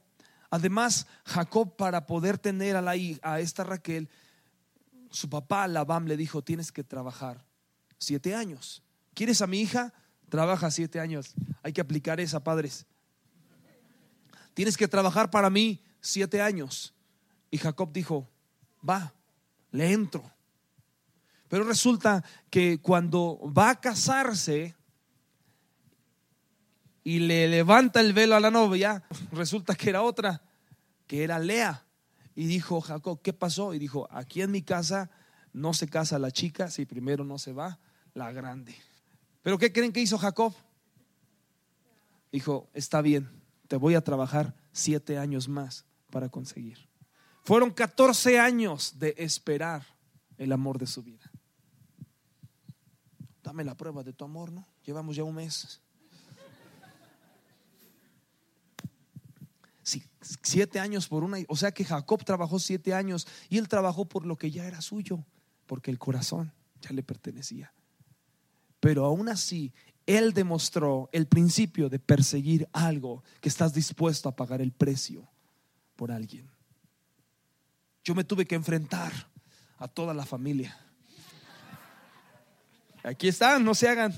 Además, 0.49 1.07
Jacob 1.25 1.75
para 1.75 2.05
poder 2.05 2.37
tener 2.37 2.77
a, 2.77 3.39
esta 3.39 3.63
Raquel, 3.63 4.09
su 5.11 5.29
papá 5.29 5.67
Labán 5.67 6.07
le 6.07 6.15
dijo, 6.15 6.41
tienes 6.41 6.71
que 6.71 6.83
trabajar 6.83 7.43
siete 7.97 8.33
años. 8.33 8.81
¿Quieres 9.13 9.41
a 9.41 9.47
mi 9.47 9.59
hija? 9.59 9.93
Trabaja 10.33 10.71
siete 10.71 10.99
años. 10.99 11.35
Hay 11.61 11.73
que 11.73 11.81
aplicar 11.81 12.19
esa, 12.19 12.43
padres. 12.43 12.87
Tienes 14.55 14.77
que 14.77 14.87
trabajar 14.87 15.29
para 15.29 15.51
mí 15.51 15.79
siete 16.01 16.41
años. 16.41 16.95
Y 17.51 17.59
Jacob 17.59 17.93
dijo, 17.93 18.27
va, 18.89 19.13
le 19.69 19.91
entro. 19.91 20.23
Pero 21.49 21.65
resulta 21.65 22.23
que 22.49 22.81
cuando 22.81 23.41
va 23.55 23.69
a 23.69 23.79
casarse 23.79 24.75
y 27.03 27.19
le 27.19 27.47
levanta 27.47 28.01
el 28.01 28.13
velo 28.13 28.35
a 28.35 28.39
la 28.39 28.49
novia, 28.49 29.03
resulta 29.31 29.75
que 29.75 29.91
era 29.91 30.01
otra, 30.01 30.41
que 31.05 31.23
era 31.23 31.37
Lea. 31.37 31.85
Y 32.33 32.47
dijo 32.47 32.81
Jacob, 32.81 33.21
¿qué 33.21 33.33
pasó? 33.33 33.75
Y 33.75 33.77
dijo, 33.77 34.07
aquí 34.09 34.41
en 34.41 34.49
mi 34.49 34.63
casa 34.63 35.11
no 35.51 35.75
se 35.75 35.87
casa 35.87 36.17
la 36.17 36.31
chica 36.31 36.71
si 36.71 36.87
primero 36.87 37.23
no 37.23 37.37
se 37.37 37.53
va 37.53 37.77
la 38.15 38.31
grande. 38.31 38.75
Pero 39.43 39.59
¿qué 39.59 39.71
creen 39.71 39.91
que 39.91 40.01
hizo 40.01 40.17
Jacob? 40.17 40.53
Dijo, 42.31 42.69
está 42.73 43.01
bien, 43.01 43.29
te 43.67 43.75
voy 43.75 43.93
a 43.93 44.01
trabajar 44.01 44.55
siete 44.71 45.19
años 45.19 45.47
más 45.47 45.85
para 46.09 46.29
conseguir. 46.29 46.89
Fueron 47.43 47.71
14 47.71 48.39
años 48.39 48.97
de 48.97 49.13
esperar 49.17 49.85
el 50.37 50.51
amor 50.51 50.79
de 50.79 50.87
su 50.87 51.03
vida. 51.03 51.29
Dame 53.43 53.63
la 53.65 53.75
prueba 53.75 54.01
de 54.01 54.13
tu 54.13 54.23
amor, 54.23 54.51
¿no? 54.51 54.65
Llevamos 54.83 55.15
ya 55.15 55.23
un 55.23 55.35
mes. 55.35 55.81
siete 60.41 60.79
años 60.79 61.09
por 61.09 61.23
una, 61.23 61.37
o 61.49 61.57
sea 61.57 61.73
que 61.73 61.83
Jacob 61.83 62.23
trabajó 62.23 62.57
siete 62.57 62.93
años 62.93 63.27
y 63.49 63.57
él 63.57 63.67
trabajó 63.67 64.05
por 64.05 64.25
lo 64.25 64.37
que 64.37 64.49
ya 64.49 64.65
era 64.65 64.81
suyo, 64.81 65.25
porque 65.65 65.91
el 65.91 65.99
corazón 65.99 66.53
ya 66.81 66.91
le 66.91 67.03
pertenecía. 67.03 67.73
Pero 68.83 69.05
aún 69.05 69.29
así, 69.29 69.71
Él 70.05 70.33
demostró 70.33 71.07
el 71.13 71.25
principio 71.25 71.87
de 71.87 71.99
perseguir 71.99 72.67
algo 72.73 73.23
que 73.39 73.47
estás 73.47 73.73
dispuesto 73.73 74.27
a 74.27 74.35
pagar 74.35 74.59
el 74.59 74.73
precio 74.73 75.25
por 75.95 76.11
alguien. 76.11 76.51
Yo 78.03 78.13
me 78.13 78.25
tuve 78.25 78.45
que 78.45 78.55
enfrentar 78.55 79.13
a 79.77 79.87
toda 79.87 80.13
la 80.13 80.25
familia. 80.25 80.77
Aquí 83.03 83.29
están, 83.29 83.63
no 83.63 83.73
se 83.73 83.87
hagan. 83.87 84.13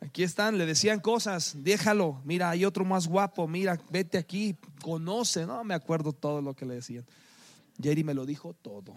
Aquí 0.00 0.22
están, 0.22 0.56
le 0.56 0.64
decían 0.64 1.00
cosas, 1.00 1.56
déjalo, 1.58 2.22
mira, 2.24 2.48
hay 2.48 2.64
otro 2.64 2.86
más 2.86 3.06
guapo, 3.06 3.46
mira, 3.46 3.78
vete 3.90 4.16
aquí, 4.16 4.56
conoce, 4.80 5.44
no 5.44 5.62
me 5.62 5.74
acuerdo 5.74 6.14
todo 6.14 6.40
lo 6.40 6.54
que 6.54 6.64
le 6.64 6.76
decían. 6.76 7.04
Jerry 7.78 8.02
me 8.02 8.14
lo 8.14 8.24
dijo 8.24 8.54
todo. 8.54 8.94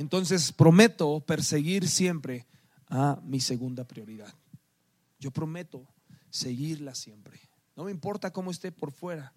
Entonces 0.00 0.50
prometo 0.50 1.20
perseguir 1.20 1.86
siempre 1.86 2.46
a 2.88 3.20
mi 3.22 3.38
segunda 3.38 3.84
prioridad. 3.84 4.32
Yo 5.18 5.30
prometo 5.30 5.86
seguirla 6.30 6.94
siempre. 6.94 7.38
No 7.76 7.84
me 7.84 7.90
importa 7.90 8.32
cómo 8.32 8.50
esté 8.50 8.72
por 8.72 8.92
fuera. 8.92 9.34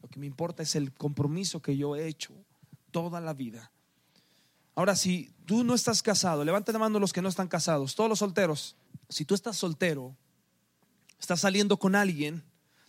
Lo 0.00 0.08
que 0.08 0.20
me 0.20 0.26
importa 0.26 0.62
es 0.62 0.76
el 0.76 0.94
compromiso 0.94 1.60
que 1.60 1.76
yo 1.76 1.96
he 1.96 2.06
hecho 2.06 2.32
toda 2.92 3.20
la 3.20 3.34
vida. 3.34 3.72
Ahora, 4.76 4.94
si 4.94 5.34
tú 5.44 5.64
no 5.64 5.74
estás 5.74 6.04
casado, 6.04 6.44
levanten 6.44 6.74
la 6.74 6.78
mano 6.78 7.00
los 7.00 7.12
que 7.12 7.20
no 7.20 7.28
están 7.28 7.48
casados, 7.48 7.96
todos 7.96 8.08
los 8.08 8.20
solteros. 8.20 8.76
Si 9.08 9.24
tú 9.24 9.34
estás 9.34 9.56
soltero, 9.56 10.16
estás 11.18 11.40
saliendo 11.40 11.80
con 11.80 11.96
alguien, 11.96 12.44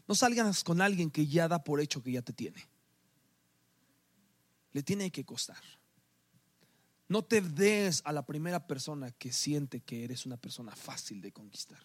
no 0.08 0.14
salgas 0.14 0.64
con 0.64 0.82
alguien 0.82 1.10
que 1.10 1.26
ya 1.26 1.48
da 1.48 1.64
por 1.64 1.82
hecho 1.82 2.04
que 2.04 2.12
ya 2.12 2.22
te 2.22 2.32
tiene. 2.32 2.70
Le 4.72 4.84
tiene 4.84 5.10
que 5.10 5.26
costar. 5.26 5.58
No 7.10 7.24
te 7.24 7.42
des 7.42 8.02
a 8.06 8.12
la 8.12 8.26
primera 8.26 8.68
persona 8.68 9.12
que 9.12 9.32
siente 9.32 9.80
que 9.80 10.04
eres 10.04 10.26
una 10.26 10.38
persona 10.38 10.76
fácil 10.76 11.22
de 11.22 11.32
conquistar. 11.32 11.80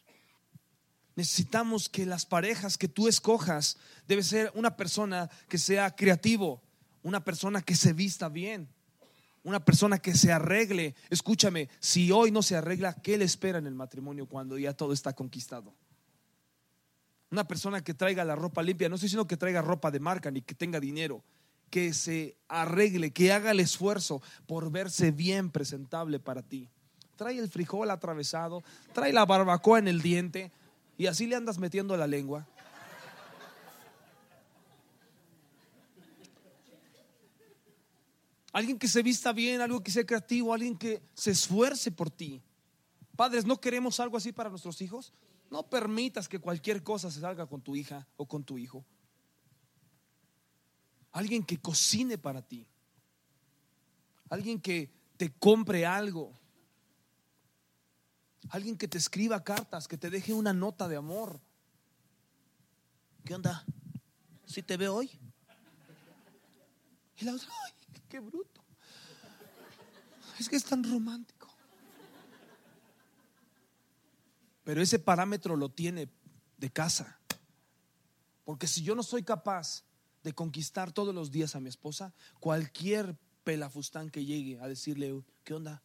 Necesitamos 1.15 1.89
que 1.89 2.07
las 2.07 2.27
parejas 2.27 2.79
que 2.79 2.89
tú 2.89 3.07
escojas 3.07 3.77
debe 4.09 4.23
ser 4.23 4.51
una 4.55 4.77
persona 4.77 5.31
que 5.49 5.59
sea 5.59 5.95
creativo, 5.95 6.63
una 7.03 7.23
persona 7.23 7.61
que 7.61 7.77
se 7.77 7.93
vista 7.93 8.29
bien, 8.29 8.69
una 9.45 9.65
persona 9.65 9.99
que 9.99 10.15
se 10.15 10.33
arregle. 10.33 10.95
Escúchame, 11.11 11.69
si 11.81 12.11
hoy 12.11 12.31
no 12.31 12.43
se 12.43 12.57
arregla, 12.57 12.95
¿qué 12.95 13.19
le 13.19 13.25
espera 13.25 13.59
en 13.59 13.67
el 13.67 13.75
matrimonio 13.75 14.27
cuando 14.27 14.59
ya 14.59 14.73
todo 14.73 14.93
está 14.93 15.13
conquistado? 15.13 15.75
Una 17.31 17.47
persona 17.47 17.83
que 17.83 17.95
traiga 17.95 18.25
la 18.25 18.35
ropa 18.35 18.63
limpia, 18.63 18.89
no 18.89 18.97
estoy 18.97 19.07
diciendo 19.07 19.27
que 19.27 19.37
traiga 19.37 19.63
ropa 19.63 19.91
de 19.91 20.01
marca 20.01 20.31
ni 20.31 20.43
que 20.43 20.55
tenga 20.55 20.81
dinero, 20.81 21.23
que 21.73 21.95
se 21.95 22.37
arregle, 22.49 23.13
que 23.13 23.33
haga 23.33 23.51
el 23.51 23.59
esfuerzo 23.59 24.21
por 24.47 24.71
verse 24.71 25.11
bien 25.11 25.51
presentable 25.51 26.21
para 26.21 26.43
ti. 26.43 26.69
Trae 27.17 27.39
el 27.39 27.49
frijol 27.49 27.91
atravesado, 27.91 28.63
trae 28.93 29.11
la 29.11 29.25
barbacoa 29.25 29.79
en 29.79 29.89
el 29.89 30.03
diente 30.03 30.53
y 30.99 31.07
así 31.07 31.27
le 31.27 31.35
andas 31.35 31.57
metiendo 31.57 31.97
la 31.97 32.07
lengua. 32.07 32.47
Alguien 38.53 38.79
que 38.79 38.87
se 38.87 39.03
vista 39.03 39.33
bien, 39.33 39.63
algo 39.63 39.83
que 39.83 39.91
sea 39.91 40.05
creativo, 40.05 40.53
alguien 40.53 40.77
que 40.77 41.01
se 41.15 41.31
esfuerce 41.31 41.91
por 41.91 42.11
ti. 42.11 42.43
Padres, 43.17 43.47
¿no 43.47 43.59
queremos 43.59 43.99
algo 43.99 44.19
así 44.19 44.31
para 44.31 44.51
nuestros 44.51 44.83
hijos? 44.83 45.15
No 45.51 45.63
permitas 45.71 46.29
que 46.29 46.39
cualquier 46.39 46.83
cosa 46.83 47.11
se 47.11 47.21
salga 47.21 47.47
con 47.47 47.63
tu 47.63 47.75
hija 47.75 48.07
o 48.19 48.29
con 48.29 48.45
tu 48.45 48.59
hijo 48.59 48.85
alguien 51.13 51.45
que 51.45 51.61
cocine 51.61 52.19
para 52.19 52.43
ti, 52.43 52.67
alguien 54.31 54.61
que 54.61 54.91
te 55.17 55.33
compre 55.33 55.87
algo, 55.87 56.39
alguien 58.49 58.77
que 58.77 58.89
te 58.89 58.99
escriba 58.99 59.45
cartas, 59.45 59.87
que 59.87 59.99
te 59.99 60.11
deje 60.11 60.33
una 60.33 60.53
nota 60.53 60.89
de 60.89 60.97
amor. 60.97 61.41
¿Qué 63.25 63.35
onda? 63.35 63.65
¿Si 64.47 64.63
te 64.63 64.77
veo 64.77 64.97
hoy? 64.97 65.11
Y 67.19 67.25
la 67.25 67.35
otra, 67.35 67.49
ay, 67.65 67.73
qué 68.09 68.19
bruto. 68.19 68.65
Es 70.39 70.49
que 70.49 70.57
es 70.57 70.65
tan 70.65 70.83
romántico. 70.83 71.49
Pero 74.65 74.81
ese 74.81 74.99
parámetro 74.99 75.57
lo 75.57 75.69
tiene 75.71 76.09
de 76.57 76.71
casa. 76.71 77.21
Porque 78.45 78.67
si 78.67 78.83
yo 78.83 78.95
no 78.95 79.03
soy 79.03 79.23
capaz 79.23 79.85
de 80.23 80.33
conquistar 80.33 80.93
todos 80.93 81.15
los 81.15 81.31
días 81.31 81.57
a 81.57 81.61
mi 81.61 81.69
esposa, 81.69 82.15
cualquier 82.41 83.17
pelafustán 83.45 84.11
que 84.11 84.25
llegue 84.25 84.61
a 84.61 84.69
decirle, 84.69 85.23
¿qué 85.45 85.55
onda? 85.55 85.83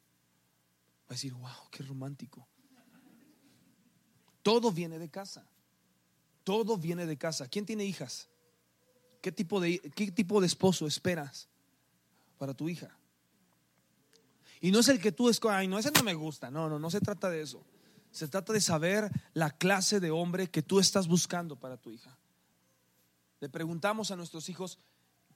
Va 1.04 1.10
a 1.10 1.14
decir, 1.14 1.34
wow, 1.34 1.70
qué 1.72 1.84
romántico. 1.84 2.48
Todo 4.44 4.72
viene 4.72 5.00
de 5.00 5.10
casa. 5.10 5.46
Todo 6.44 6.78
viene 6.78 7.06
de 7.06 7.18
casa. 7.18 7.48
¿Quién 7.48 7.66
tiene 7.66 7.86
hijas? 7.86 8.30
¿Qué 9.22 9.32
tipo 9.32 9.60
de, 9.60 9.80
qué 9.96 10.12
tipo 10.12 10.40
de 10.40 10.48
esposo 10.48 10.88
esperas 10.88 11.50
para 12.38 12.54
tu 12.54 12.70
hija? 12.70 12.98
Y 14.62 14.72
no 14.72 14.80
es 14.80 14.88
el 14.88 15.00
que 15.00 15.12
tú 15.12 15.30
escoges, 15.30 15.58
ay, 15.58 15.68
no, 15.68 15.78
ese 15.78 15.92
no 15.92 16.04
me 16.04 16.14
gusta. 16.14 16.50
No, 16.50 16.70
no, 16.70 16.80
no 16.80 16.90
se 16.90 17.00
trata 17.02 17.30
de 17.30 17.42
eso. 17.42 17.64
Se 18.12 18.28
trata 18.28 18.54
de 18.54 18.62
saber 18.62 19.12
la 19.34 19.52
clase 19.52 20.00
de 20.00 20.12
hombre 20.12 20.50
que 20.50 20.62
tú 20.62 20.80
estás 20.80 21.08
buscando 21.08 21.58
para 21.58 21.78
tu 21.78 21.92
hija. 21.92 22.18
Le 23.40 23.50
preguntamos 23.50 24.12
a 24.12 24.16
nuestros 24.16 24.50
hijos, 24.50 24.80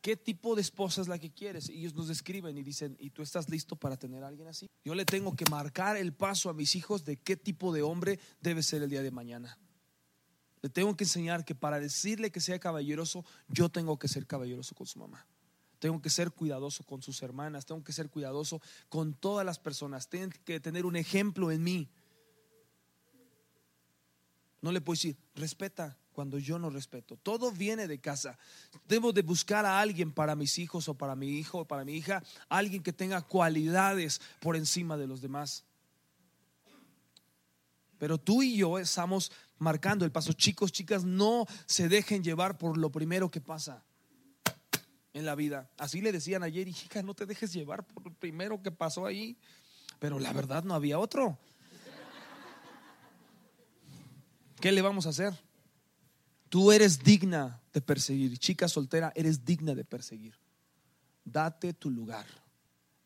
¿qué 0.02 0.18
tipo 0.18 0.56
de 0.56 0.62
esposa 0.62 1.02
es 1.02 1.08
la 1.08 1.20
que 1.20 1.32
quieres? 1.32 1.70
Y 1.70 1.80
ellos 1.80 1.94
nos 1.94 2.08
describen 2.08 2.58
y 2.58 2.64
dicen, 2.64 2.98
¿y 3.00 3.12
tú 3.12 3.22
estás 3.22 3.50
listo 3.50 3.76
para 3.76 3.98
tener 3.98 4.24
a 4.24 4.28
alguien 4.28 4.48
así? 4.48 4.70
Yo 4.84 4.96
le 4.96 5.06
tengo 5.06 5.36
que 5.36 5.46
marcar 5.50 5.98
el 5.98 6.14
paso 6.14 6.50
a 6.50 6.54
mis 6.54 6.76
hijos 6.76 7.06
de 7.06 7.18
qué 7.18 7.36
tipo 7.36 7.72
de 7.74 7.84
hombre 7.84 8.20
debe 8.40 8.64
ser 8.64 8.82
el 8.82 8.90
día 8.90 9.04
de 9.04 9.12
mañana. 9.12 9.58
Le 10.62 10.70
tengo 10.70 10.96
que 10.96 11.04
enseñar 11.04 11.44
que 11.46 11.56
para 11.56 11.80
decirle 11.80 12.32
que 12.32 12.40
sea 12.40 12.60
caballeroso, 12.60 13.26
yo 13.48 13.70
tengo 13.70 13.98
que 13.98 14.08
ser 14.08 14.28
caballeroso 14.28 14.76
con 14.76 14.88
su 14.88 15.00
mamá. 15.00 15.26
Tengo 15.80 16.00
que 16.00 16.12
ser 16.12 16.32
cuidadoso 16.32 16.84
con 16.84 17.02
sus 17.02 17.24
hermanas, 17.24 17.66
tengo 17.66 17.84
que 17.84 17.94
ser 17.94 18.10
cuidadoso 18.10 18.62
con 18.88 19.16
todas 19.16 19.44
las 19.44 19.58
personas, 19.58 20.08
tengo 20.08 20.32
que 20.46 20.60
tener 20.60 20.86
un 20.86 20.96
ejemplo 20.96 21.52
en 21.52 21.64
mí. 21.64 21.90
No 24.62 24.72
le 24.72 24.80
puedo 24.80 24.94
decir, 24.94 25.18
respeta, 25.34 25.98
cuando 26.22 26.38
yo 26.38 26.60
no 26.60 26.70
respeto. 26.70 27.18
Todo 27.18 27.52
viene 27.52 27.88
de 27.88 28.00
casa. 28.00 28.38
Debo 28.88 29.12
de 29.12 29.24
buscar 29.24 29.66
a 29.66 29.80
alguien 29.80 30.12
para 30.12 30.36
mis 30.36 30.60
hijos 30.60 30.88
o 30.88 30.94
para 30.94 31.16
mi 31.16 31.40
hijo 31.40 31.62
o 31.62 31.66
para 31.66 31.84
mi 31.84 31.94
hija, 31.94 32.22
alguien 32.48 32.84
que 32.84 32.94
tenga 32.94 33.24
cualidades 33.24 34.22
por 34.40 34.56
encima 34.56 34.98
de 34.98 35.08
los 35.08 35.20
demás. 35.20 35.64
Pero 37.98 38.20
tú 38.20 38.44
y 38.44 38.56
yo 38.56 38.78
estamos 38.78 39.32
marcando 39.58 40.06
el 40.06 40.12
paso. 40.12 40.32
Chicos, 40.34 40.72
chicas, 40.72 41.04
no 41.04 41.48
se 41.66 41.90
dejen 41.90 42.24
llevar 42.24 42.60
por 42.60 42.78
lo 42.78 42.92
primero 42.92 43.32
que 43.32 43.42
pasa 43.42 43.84
en 45.14 45.26
la 45.26 45.34
vida. 45.34 45.72
Así 45.80 46.02
le 46.02 46.12
decían 46.12 46.44
ayer, 46.44 46.68
hija, 46.68 47.02
no 47.02 47.16
te 47.16 47.26
dejes 47.26 47.52
llevar 47.52 47.84
por 47.84 48.06
lo 48.06 48.14
primero 48.14 48.62
que 48.62 48.70
pasó 48.70 49.08
ahí. 49.08 49.36
Pero 49.98 50.20
la 50.20 50.32
verdad 50.34 50.64
no 50.64 50.76
había 50.76 51.00
otro. 51.00 51.40
¿Qué 54.60 54.72
le 54.72 54.84
vamos 54.84 55.08
a 55.08 55.10
hacer? 55.10 55.51
Tú 56.52 56.74
eres 56.74 57.02
digna 57.02 57.62
de 57.72 57.80
perseguir. 57.80 58.38
Chica 58.38 58.68
soltera, 58.68 59.14
eres 59.16 59.46
digna 59.46 59.74
de 59.74 59.86
perseguir. 59.86 60.38
Date 61.24 61.72
tu 61.72 61.90
lugar. 61.90 62.26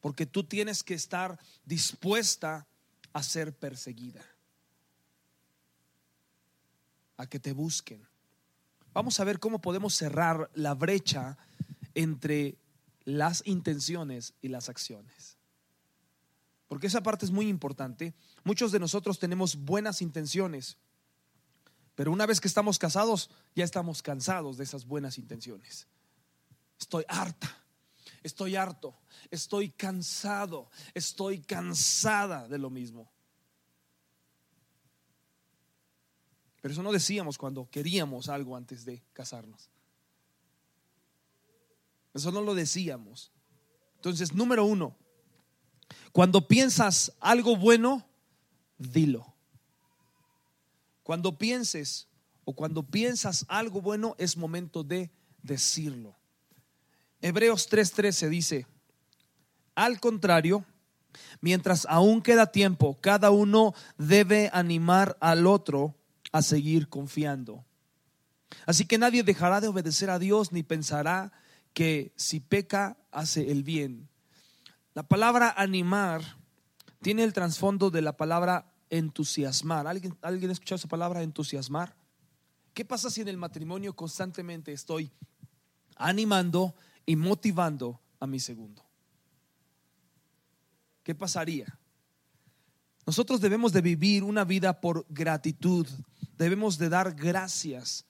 Porque 0.01 0.25
tú 0.25 0.45
tienes 0.45 0.81
que 0.81 0.95
estar 0.95 1.37
dispuesta 1.63 2.65
a 3.13 3.21
ser 3.21 3.55
perseguida. 3.55 4.25
A 7.17 7.27
que 7.27 7.39
te 7.39 7.53
busquen. 7.53 8.03
Vamos 8.95 9.19
a 9.19 9.23
ver 9.23 9.39
cómo 9.39 9.61
podemos 9.61 9.93
cerrar 9.93 10.49
la 10.55 10.73
brecha 10.73 11.37
entre 11.93 12.57
las 13.03 13.43
intenciones 13.45 14.33
y 14.41 14.47
las 14.47 14.69
acciones. 14.69 15.37
Porque 16.67 16.87
esa 16.87 17.03
parte 17.03 17.25
es 17.25 17.31
muy 17.31 17.47
importante. 17.47 18.15
Muchos 18.43 18.71
de 18.71 18.79
nosotros 18.79 19.19
tenemos 19.19 19.55
buenas 19.55 20.01
intenciones, 20.01 20.79
pero 21.95 22.11
una 22.11 22.25
vez 22.25 22.41
que 22.41 22.47
estamos 22.47 22.77
casados, 22.77 23.29
ya 23.55 23.63
estamos 23.63 24.01
cansados 24.01 24.57
de 24.57 24.65
esas 24.65 24.85
buenas 24.85 25.17
intenciones. 25.17 25.87
Estoy 26.77 27.05
harta, 27.07 27.57
estoy 28.21 28.57
harto, 28.57 28.95
estoy 29.31 29.69
cansado, 29.69 30.69
estoy 30.93 31.39
cansada 31.39 32.47
de 32.49 32.57
lo 32.57 32.69
mismo. 32.69 33.09
Pero 36.61 36.73
eso 36.73 36.83
no 36.83 36.91
decíamos 36.91 37.37
cuando 37.37 37.69
queríamos 37.69 38.27
algo 38.27 38.57
antes 38.57 38.83
de 38.83 39.01
casarnos. 39.13 39.69
Eso 42.13 42.31
no 42.31 42.41
lo 42.41 42.55
decíamos. 42.55 43.31
Entonces, 43.97 44.33
número 44.33 44.65
uno, 44.65 44.97
cuando 46.11 46.47
piensas 46.47 47.13
algo 47.19 47.55
bueno, 47.55 48.05
dilo. 48.77 49.34
Cuando 51.05 51.37
pienses 51.37 52.07
o 52.45 52.55
cuando 52.55 52.81
piensas 52.81 53.45
algo 53.47 53.79
bueno, 53.79 54.15
es 54.17 54.37
momento 54.37 54.83
de 54.83 55.11
decirlo. 55.43 56.17
Hebreos 57.21 57.69
3:13 57.69 58.27
dice, 58.27 58.65
al 59.75 59.99
contrario, 59.99 60.65
mientras 61.41 61.85
aún 61.87 62.23
queda 62.23 62.51
tiempo, 62.51 62.97
cada 63.01 63.29
uno 63.29 63.75
debe 63.99 64.49
animar 64.51 65.15
al 65.19 65.45
otro 65.45 65.93
a 66.31 66.41
seguir 66.41 66.89
confiando. 66.89 67.63
Así 68.65 68.87
que 68.87 68.97
nadie 68.97 69.21
dejará 69.21 69.61
de 69.61 69.67
obedecer 69.67 70.09
a 70.09 70.17
Dios 70.17 70.51
ni 70.51 70.63
pensará 70.63 71.31
que 71.73 72.13
si 72.15 72.39
peca 72.39 72.97
hace 73.11 73.51
el 73.51 73.61
bien. 73.61 74.09
La 74.95 75.03
palabra 75.03 75.53
animar 75.55 76.23
tiene 77.03 77.23
el 77.23 77.33
trasfondo 77.33 77.91
de 77.91 78.01
la 78.01 78.17
palabra 78.17 78.71
entusiasmar. 78.89 79.87
¿Alguien, 79.87 80.17
¿Alguien 80.21 80.49
ha 80.49 80.53
escuchado 80.53 80.77
esa 80.77 80.87
palabra 80.87 81.21
entusiasmar? 81.21 81.95
¿Qué 82.73 82.85
pasa 82.85 83.09
si 83.09 83.21
en 83.21 83.27
el 83.27 83.37
matrimonio 83.37 83.95
constantemente 83.95 84.73
estoy 84.73 85.11
animando 85.95 86.75
y 87.05 87.15
motivando 87.15 88.01
a 88.19 88.27
mi 88.27 88.39
segundo? 88.39 88.83
¿Qué 91.03 91.15
pasaría? 91.15 91.79
Nosotros 93.05 93.39
debemos 93.39 93.71
de 93.71 93.81
vivir 93.81 94.23
una 94.23 94.43
vida 94.43 94.81
por 94.81 95.05
gratitud, 95.09 95.87
debemos 96.37 96.77
de 96.77 96.89
dar 96.89 97.13
gracias 97.13 98.05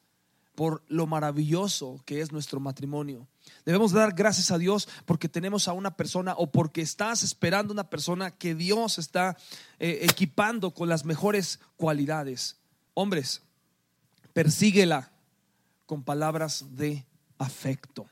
por 0.55 0.83
lo 0.87 1.05
maravilloso 1.05 2.01
que 2.05 2.21
es 2.21 2.31
nuestro 2.31 2.59
matrimonio. 2.59 3.27
Debemos 3.65 3.91
dar 3.91 4.13
gracias 4.13 4.51
a 4.51 4.57
Dios 4.57 4.87
porque 5.05 5.29
tenemos 5.29 5.67
a 5.67 5.73
una 5.73 5.95
persona 5.95 6.33
o 6.37 6.51
porque 6.51 6.81
estás 6.81 7.23
esperando 7.23 7.73
una 7.73 7.89
persona 7.89 8.31
que 8.31 8.55
Dios 8.55 8.97
está 8.97 9.37
eh, 9.79 9.99
equipando 10.01 10.73
con 10.73 10.89
las 10.89 11.05
mejores 11.05 11.59
cualidades. 11.75 12.57
Hombres, 12.93 13.41
persíguela 14.33 15.11
con 15.85 16.03
palabras 16.03 16.65
de 16.71 17.05
afecto. 17.37 18.07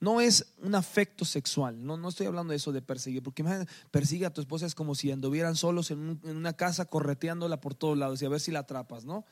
No 0.00 0.20
es 0.20 0.54
un 0.58 0.76
afecto 0.76 1.24
sexual, 1.24 1.84
no, 1.84 1.96
no 1.96 2.08
estoy 2.08 2.26
hablando 2.28 2.52
de 2.52 2.58
eso 2.58 2.70
de 2.70 2.82
perseguir, 2.82 3.20
porque 3.20 3.44
persigue 3.90 4.26
a 4.26 4.32
tu 4.32 4.40
esposa 4.40 4.64
es 4.64 4.76
como 4.76 4.94
si 4.94 5.10
anduvieran 5.10 5.56
solos 5.56 5.90
en 5.90 6.20
una 6.22 6.52
casa 6.52 6.84
correteándola 6.84 7.60
por 7.60 7.74
todos 7.74 7.98
lados 7.98 8.22
y 8.22 8.24
a 8.24 8.28
ver 8.28 8.38
si 8.38 8.52
la 8.52 8.60
atrapas, 8.60 9.04
¿no? 9.04 9.24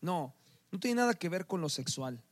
No, 0.00 0.36
no 0.72 0.80
tiene 0.80 1.02
nada 1.02 1.14
que 1.14 1.28
ver 1.28 1.46
con 1.46 1.60
lo 1.60 1.68
sexual. 1.68 2.24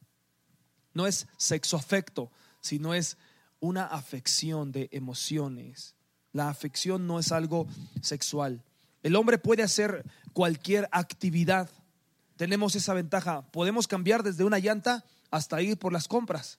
No 0.94 1.06
es 1.06 1.28
sexo 1.36 1.76
afecto, 1.76 2.32
sino 2.60 2.94
es 2.94 3.18
una 3.60 3.84
afección 3.84 4.72
de 4.72 4.88
emociones. 4.92 5.94
La 6.32 6.48
afección 6.48 7.06
no 7.06 7.18
es 7.18 7.32
algo 7.32 7.68
sexual. 8.00 8.64
El 9.02 9.14
hombre 9.14 9.38
puede 9.38 9.62
hacer 9.62 10.04
cualquier 10.32 10.88
actividad. 10.90 11.70
Tenemos 12.36 12.74
esa 12.74 12.94
ventaja. 12.94 13.42
Podemos 13.50 13.86
cambiar 13.86 14.22
desde 14.22 14.44
una 14.44 14.58
llanta 14.58 15.04
hasta 15.30 15.60
ir 15.60 15.78
por 15.78 15.92
las 15.92 16.08
compras. 16.08 16.58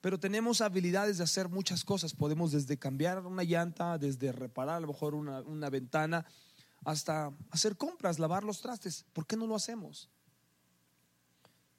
Pero 0.00 0.18
tenemos 0.18 0.60
habilidades 0.60 1.18
de 1.18 1.24
hacer 1.24 1.48
muchas 1.48 1.84
cosas. 1.84 2.12
Podemos 2.12 2.50
desde 2.52 2.76
cambiar 2.76 3.24
una 3.24 3.44
llanta, 3.44 3.98
desde 3.98 4.32
reparar 4.32 4.76
a 4.76 4.80
lo 4.80 4.88
mejor 4.88 5.14
una, 5.14 5.40
una 5.42 5.70
ventana, 5.70 6.26
hasta 6.84 7.32
hacer 7.50 7.76
compras, 7.76 8.18
lavar 8.18 8.42
los 8.42 8.60
trastes. 8.60 9.06
¿Por 9.12 9.26
qué 9.26 9.36
no 9.36 9.46
lo 9.46 9.54
hacemos? 9.54 10.10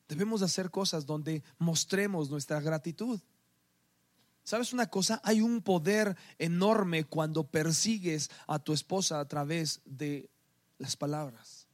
Debemos 0.08 0.42
hacer 0.42 0.70
cosas 0.70 1.06
donde 1.06 1.44
mostremos 1.58 2.30
nuestra 2.30 2.60
gratitud. 2.62 3.20
¿Sabes 4.44 4.74
una 4.74 4.88
cosa? 4.88 5.20
Hay 5.24 5.42
un 5.42 5.62
poder 5.62 6.16
enorme 6.38 7.04
cuando 7.04 7.48
persigues 7.48 8.30
a 8.46 8.60
tu 8.60 8.74
esposa 8.74 9.20
a 9.20 9.28
través 9.28 9.82
de 9.86 10.30
las 10.78 10.96
palabras. 10.96 11.68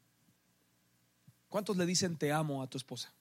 ¿Cuántos 1.50 1.76
le 1.76 1.86
dicen 1.86 2.16
te 2.16 2.32
amo 2.32 2.64
a 2.64 2.68
tu 2.68 2.78
esposa? 2.78 3.14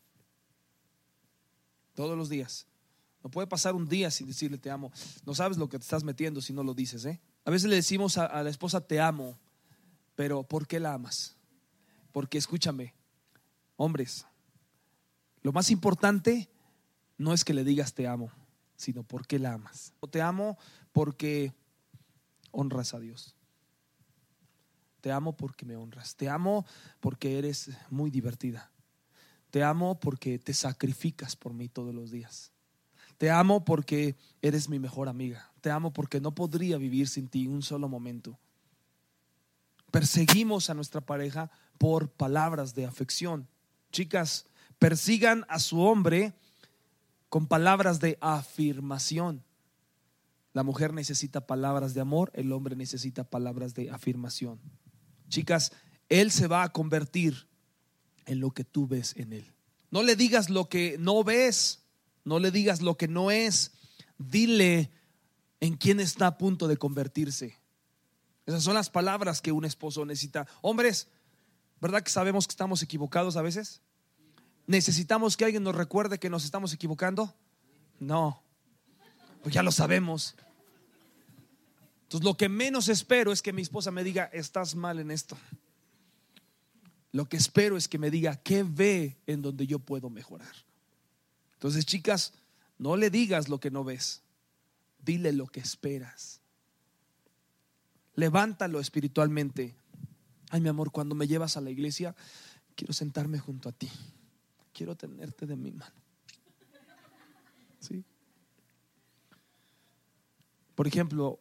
Todos 1.94 2.16
los 2.16 2.29
días. 2.29 2.68
No 3.25 3.31
puede 3.31 3.49
pasar 3.49 3.75
un 3.75 3.88
día 3.88 4.12
sin 4.12 4.29
decirle 4.29 4.57
te 4.57 4.70
amo. 4.70 4.92
No 5.27 5.35
sabes 5.35 5.59
lo 5.59 5.68
que 5.68 5.79
te 5.79 5.83
estás 5.83 6.05
metiendo 6.05 6.40
si 6.40 6.53
no 6.53 6.62
lo 6.62 6.73
dices, 6.73 7.05
¿eh? 7.05 7.20
A 7.44 7.51
veces 7.51 7.68
le 7.68 7.75
decimos 7.75 8.18
a, 8.18 8.27
a 8.27 8.44
la 8.44 8.51
esposa 8.51 8.81
te 8.81 9.01
amo, 9.01 9.37
pero 10.14 10.44
¿por 10.44 10.68
qué 10.68 10.79
la 10.79 10.94
amas? 10.94 11.37
Porque 12.12 12.38
escúchame, 12.38 12.94
hombres, 13.77 14.27
lo 15.42 15.53
más 15.53 15.70
importante 15.70 16.48
no 17.18 17.33
es 17.33 17.44
que 17.44 17.55
le 17.55 17.64
digas 17.64 17.94
te 17.94 18.07
amo, 18.07 18.31
sino 18.76 19.03
porque 19.03 19.38
la 19.38 19.55
amas. 19.55 19.92
Te 20.11 20.22
amo 20.22 20.59
porque 20.92 21.53
honras 22.50 22.94
a 22.94 23.00
Dios. 23.00 23.35
Te 25.00 25.12
amo 25.12 25.37
porque 25.37 25.64
me 25.64 25.76
honras. 25.76 26.14
Te 26.16 26.29
amo 26.29 26.66
porque 27.00 27.38
eres 27.38 27.70
muy 27.90 28.11
divertida. 28.11 28.70
Te 29.50 29.64
amo 29.64 29.98
porque 29.98 30.38
te 30.38 30.55
sacrificas 30.55 31.37
por 31.37 31.53
mí 31.53 31.68
todos 31.68 31.94
los 31.94 32.11
días. 32.11 32.53
Te 33.18 33.31
amo 33.31 33.64
porque 33.64 34.16
eres 34.40 34.68
mi 34.68 34.79
mejor 34.79 35.09
amiga. 35.09 35.53
Te 35.61 35.70
amo 35.70 35.92
porque 35.92 36.20
no 36.20 36.35
podría 36.35 36.79
vivir 36.79 37.09
sin 37.09 37.29
ti 37.29 37.46
un 37.46 37.62
solo 37.62 37.88
momento. 37.88 38.38
Perseguimos 39.90 40.70
a 40.70 40.74
nuestra 40.74 41.00
pareja 41.00 41.50
por 41.76 42.11
palabras 42.11 42.74
de 42.74 42.87
afección. 42.87 43.48
Chicas, 43.92 44.46
persigan 44.80 45.44
a 45.48 45.60
su 45.60 45.80
hombre 45.82 46.32
con 47.28 47.46
palabras 47.46 48.00
de 48.00 48.18
afirmación. 48.20 49.44
La 50.52 50.64
mujer 50.64 50.92
necesita 50.92 51.46
palabras 51.46 51.94
de 51.94 52.00
amor, 52.00 52.32
el 52.34 52.50
hombre 52.50 52.74
necesita 52.74 53.22
palabras 53.22 53.74
de 53.74 53.90
afirmación. 53.90 54.58
Chicas, 55.28 55.70
él 56.08 56.32
se 56.32 56.48
va 56.48 56.64
a 56.64 56.72
convertir 56.72 57.46
en 58.24 58.40
lo 58.40 58.50
que 58.50 58.64
tú 58.64 58.88
ves 58.88 59.14
en 59.16 59.34
él. 59.34 59.52
No 59.92 60.02
le 60.02 60.16
digas 60.16 60.50
lo 60.50 60.68
que 60.68 60.96
no 60.98 61.22
ves, 61.22 61.84
no 62.24 62.38
le 62.38 62.50
digas 62.50 62.80
lo 62.80 62.96
que 62.96 63.06
no 63.06 63.30
es, 63.30 63.72
dile 64.18 64.90
en 65.60 65.76
quién 65.76 66.00
está 66.00 66.26
a 66.26 66.38
punto 66.38 66.68
de 66.68 66.78
convertirse. 66.78 67.54
Esas 68.46 68.64
son 68.64 68.74
las 68.74 68.88
palabras 68.88 69.42
que 69.42 69.52
un 69.52 69.66
esposo 69.66 70.06
necesita. 70.06 70.46
Hombres, 70.62 71.06
¿verdad 71.80 72.02
que 72.02 72.10
sabemos 72.10 72.46
que 72.46 72.52
estamos 72.52 72.82
equivocados 72.82 73.36
a 73.36 73.42
veces? 73.42 73.82
¿Necesitamos 74.70 75.37
que 75.37 75.44
alguien 75.44 75.64
nos 75.64 75.74
recuerde 75.74 76.20
que 76.20 76.30
nos 76.30 76.44
estamos 76.44 76.72
equivocando? 76.72 77.35
No, 77.98 78.40
pues 79.42 79.52
ya 79.52 79.64
lo 79.64 79.72
sabemos. 79.72 80.37
Entonces 82.04 82.24
lo 82.24 82.37
que 82.37 82.48
menos 82.48 82.88
espero 82.88 83.33
es 83.33 83.42
que 83.42 83.52
mi 83.52 83.62
esposa 83.62 83.90
me 83.90 84.04
diga, 84.04 84.30
estás 84.33 84.76
mal 84.76 85.00
en 85.00 85.11
esto. 85.11 85.37
Lo 87.11 87.28
que 87.28 87.37
espero 87.37 87.76
es 87.76 87.88
que 87.88 87.98
me 87.98 88.12
diga, 88.12 88.37
¿qué 88.37 88.62
ve 88.62 89.18
en 89.26 89.42
donde 89.42 89.66
yo 89.66 89.80
puedo 89.80 90.09
mejorar? 90.09 90.54
Entonces, 91.54 91.85
chicas, 91.85 92.33
no 92.78 92.96
le 92.96 93.11
digas 93.11 93.48
lo 93.48 93.59
que 93.59 93.72
no 93.72 93.83
ves, 93.83 94.22
dile 95.00 95.33
lo 95.33 95.48
que 95.48 95.59
esperas. 95.59 96.42
Levántalo 98.14 98.78
espiritualmente. 98.78 99.74
Ay, 100.50 100.61
mi 100.61 100.68
amor, 100.68 100.92
cuando 100.92 101.16
me 101.16 101.26
llevas 101.26 101.56
a 101.56 101.61
la 101.61 101.70
iglesia, 101.70 102.14
quiero 102.76 102.92
sentarme 102.92 103.40
junto 103.40 103.68
a 103.68 103.72
ti. 103.72 103.90
Quiero 104.80 104.96
tenerte 104.96 105.44
de 105.44 105.56
mi 105.56 105.72
mano. 105.72 106.00
¿Sí? 107.80 108.02
Por 110.74 110.86
ejemplo, 110.86 111.38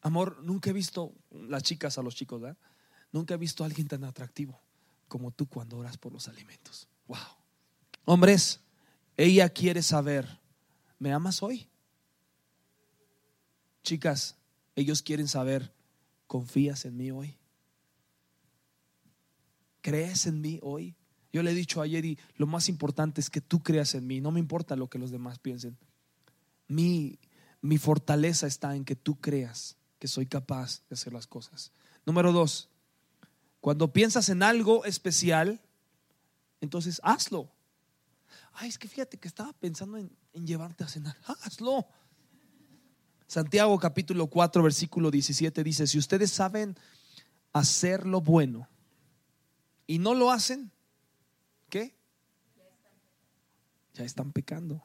amor, 0.00 0.42
nunca 0.42 0.70
he 0.70 0.72
visto, 0.72 1.14
las 1.30 1.62
chicas 1.62 1.96
a 1.96 2.02
los 2.02 2.16
chicos, 2.16 2.40
¿verdad? 2.40 2.58
Nunca 3.12 3.34
he 3.34 3.36
visto 3.36 3.62
a 3.62 3.66
alguien 3.68 3.86
tan 3.86 4.02
atractivo 4.02 4.60
como 5.06 5.30
tú 5.30 5.46
cuando 5.46 5.78
oras 5.78 5.96
por 5.96 6.12
los 6.12 6.26
alimentos. 6.26 6.88
Wow. 7.06 7.18
Hombres, 8.04 8.58
ella 9.16 9.48
quiere 9.48 9.80
saber, 9.80 10.40
¿me 10.98 11.12
amas 11.12 11.40
hoy? 11.40 11.68
Chicas, 13.84 14.36
ellos 14.74 15.02
quieren 15.02 15.28
saber, 15.28 15.72
¿confías 16.26 16.84
en 16.84 16.96
mí 16.96 17.12
hoy? 17.12 17.38
¿Crees 19.82 20.26
en 20.26 20.40
mí 20.40 20.58
hoy? 20.64 20.96
Yo 21.34 21.42
le 21.42 21.50
he 21.50 21.54
dicho 21.54 21.82
ayer 21.82 22.04
y 22.04 22.16
lo 22.36 22.46
más 22.46 22.68
importante 22.68 23.20
es 23.20 23.28
que 23.28 23.40
tú 23.40 23.60
creas 23.60 23.96
en 23.96 24.06
mí, 24.06 24.20
no 24.20 24.30
me 24.30 24.38
importa 24.38 24.76
lo 24.76 24.88
que 24.88 25.00
los 25.00 25.10
demás 25.10 25.40
piensen. 25.40 25.76
Mi, 26.68 27.18
mi 27.60 27.76
fortaleza 27.76 28.46
está 28.46 28.76
en 28.76 28.84
que 28.84 28.94
tú 28.94 29.20
creas 29.20 29.76
que 29.98 30.06
soy 30.06 30.26
capaz 30.26 30.82
de 30.88 30.94
hacer 30.94 31.12
las 31.12 31.26
cosas. 31.26 31.72
Número 32.06 32.32
dos, 32.32 32.68
cuando 33.60 33.92
piensas 33.92 34.28
en 34.28 34.44
algo 34.44 34.84
especial, 34.84 35.60
entonces 36.60 37.00
hazlo. 37.02 37.50
Ay, 38.52 38.68
es 38.68 38.78
que 38.78 38.86
fíjate 38.86 39.18
que 39.18 39.26
estaba 39.26 39.52
pensando 39.54 39.98
en, 39.98 40.16
en 40.34 40.46
llevarte 40.46 40.84
a 40.84 40.88
cenar. 40.88 41.16
Hazlo. 41.42 41.88
Santiago 43.26 43.76
capítulo 43.80 44.28
4, 44.28 44.62
versículo 44.62 45.10
17 45.10 45.64
dice, 45.64 45.88
si 45.88 45.98
ustedes 45.98 46.30
saben 46.30 46.76
hacer 47.52 48.06
lo 48.06 48.20
bueno 48.20 48.68
y 49.88 49.98
no 49.98 50.14
lo 50.14 50.30
hacen, 50.30 50.70
¿qué? 51.74 51.92
Ya 53.94 54.04
están 54.04 54.32
pecando. 54.32 54.82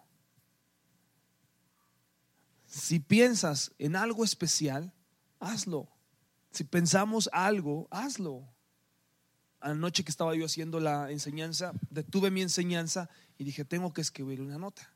Si 2.66 3.00
piensas 3.00 3.72
en 3.80 3.96
algo 3.96 4.24
especial, 4.24 4.94
hazlo. 5.40 5.90
Si 6.52 6.64
pensamos 6.64 7.30
algo, 7.34 7.88
hazlo. 7.90 8.48
Anoche 9.60 10.04
que 10.04 10.12
estaba 10.12 10.36
yo 10.36 10.46
haciendo 10.46 10.80
la 10.80 11.12
enseñanza, 11.12 11.74
detuve 11.90 12.32
mi 12.32 12.42
enseñanza 12.42 13.10
y 13.38 13.44
dije, 13.44 13.66
tengo 13.66 13.92
que 13.92 14.02
escribir 14.02 14.42
una 14.42 14.58
nota. 14.58 14.94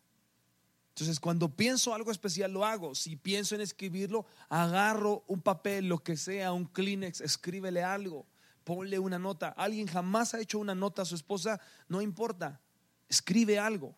Entonces, 0.89 1.19
cuando 1.19 1.55
pienso 1.55 1.95
algo 1.95 2.11
especial, 2.11 2.51
lo 2.51 2.63
hago. 2.63 2.93
Si 2.93 3.15
pienso 3.15 3.55
en 3.55 3.61
escribirlo, 3.61 4.27
agarro 4.47 5.23
un 5.27 5.41
papel, 5.41 5.87
lo 5.87 6.03
que 6.03 6.15
sea, 6.15 6.53
un 6.53 6.65
Kleenex, 6.65 7.21
escríbele 7.21 7.83
algo, 7.83 8.27
ponle 8.63 8.99
una 8.99 9.17
nota. 9.17 9.49
Alguien 9.49 9.87
jamás 9.87 10.35
ha 10.35 10.39
hecho 10.39 10.59
una 10.59 10.75
nota 10.75 11.01
a 11.01 11.05
su 11.05 11.15
esposa, 11.15 11.59
no 11.87 12.03
importa, 12.03 12.61
escribe 13.09 13.57
algo. 13.57 13.97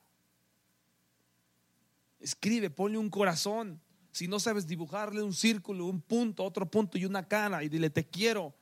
Escribe, 2.25 2.71
ponle 2.71 2.97
un 2.97 3.11
corazón. 3.11 3.79
Si 4.11 4.27
no 4.27 4.39
sabes 4.39 4.65
dibujarle 4.65 5.21
un 5.21 5.31
círculo, 5.31 5.85
un 5.85 6.01
punto, 6.01 6.43
otro 6.43 6.65
punto 6.65 6.97
y 6.97 7.05
una 7.05 7.27
cara 7.27 7.63
y 7.63 7.69
dile, 7.69 7.91
te 7.91 8.03
quiero. 8.03 8.55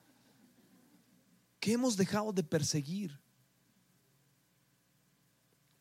¿Qué 1.62 1.72
hemos 1.72 1.96
dejado 1.96 2.34
de 2.34 2.44
perseguir? 2.44 3.18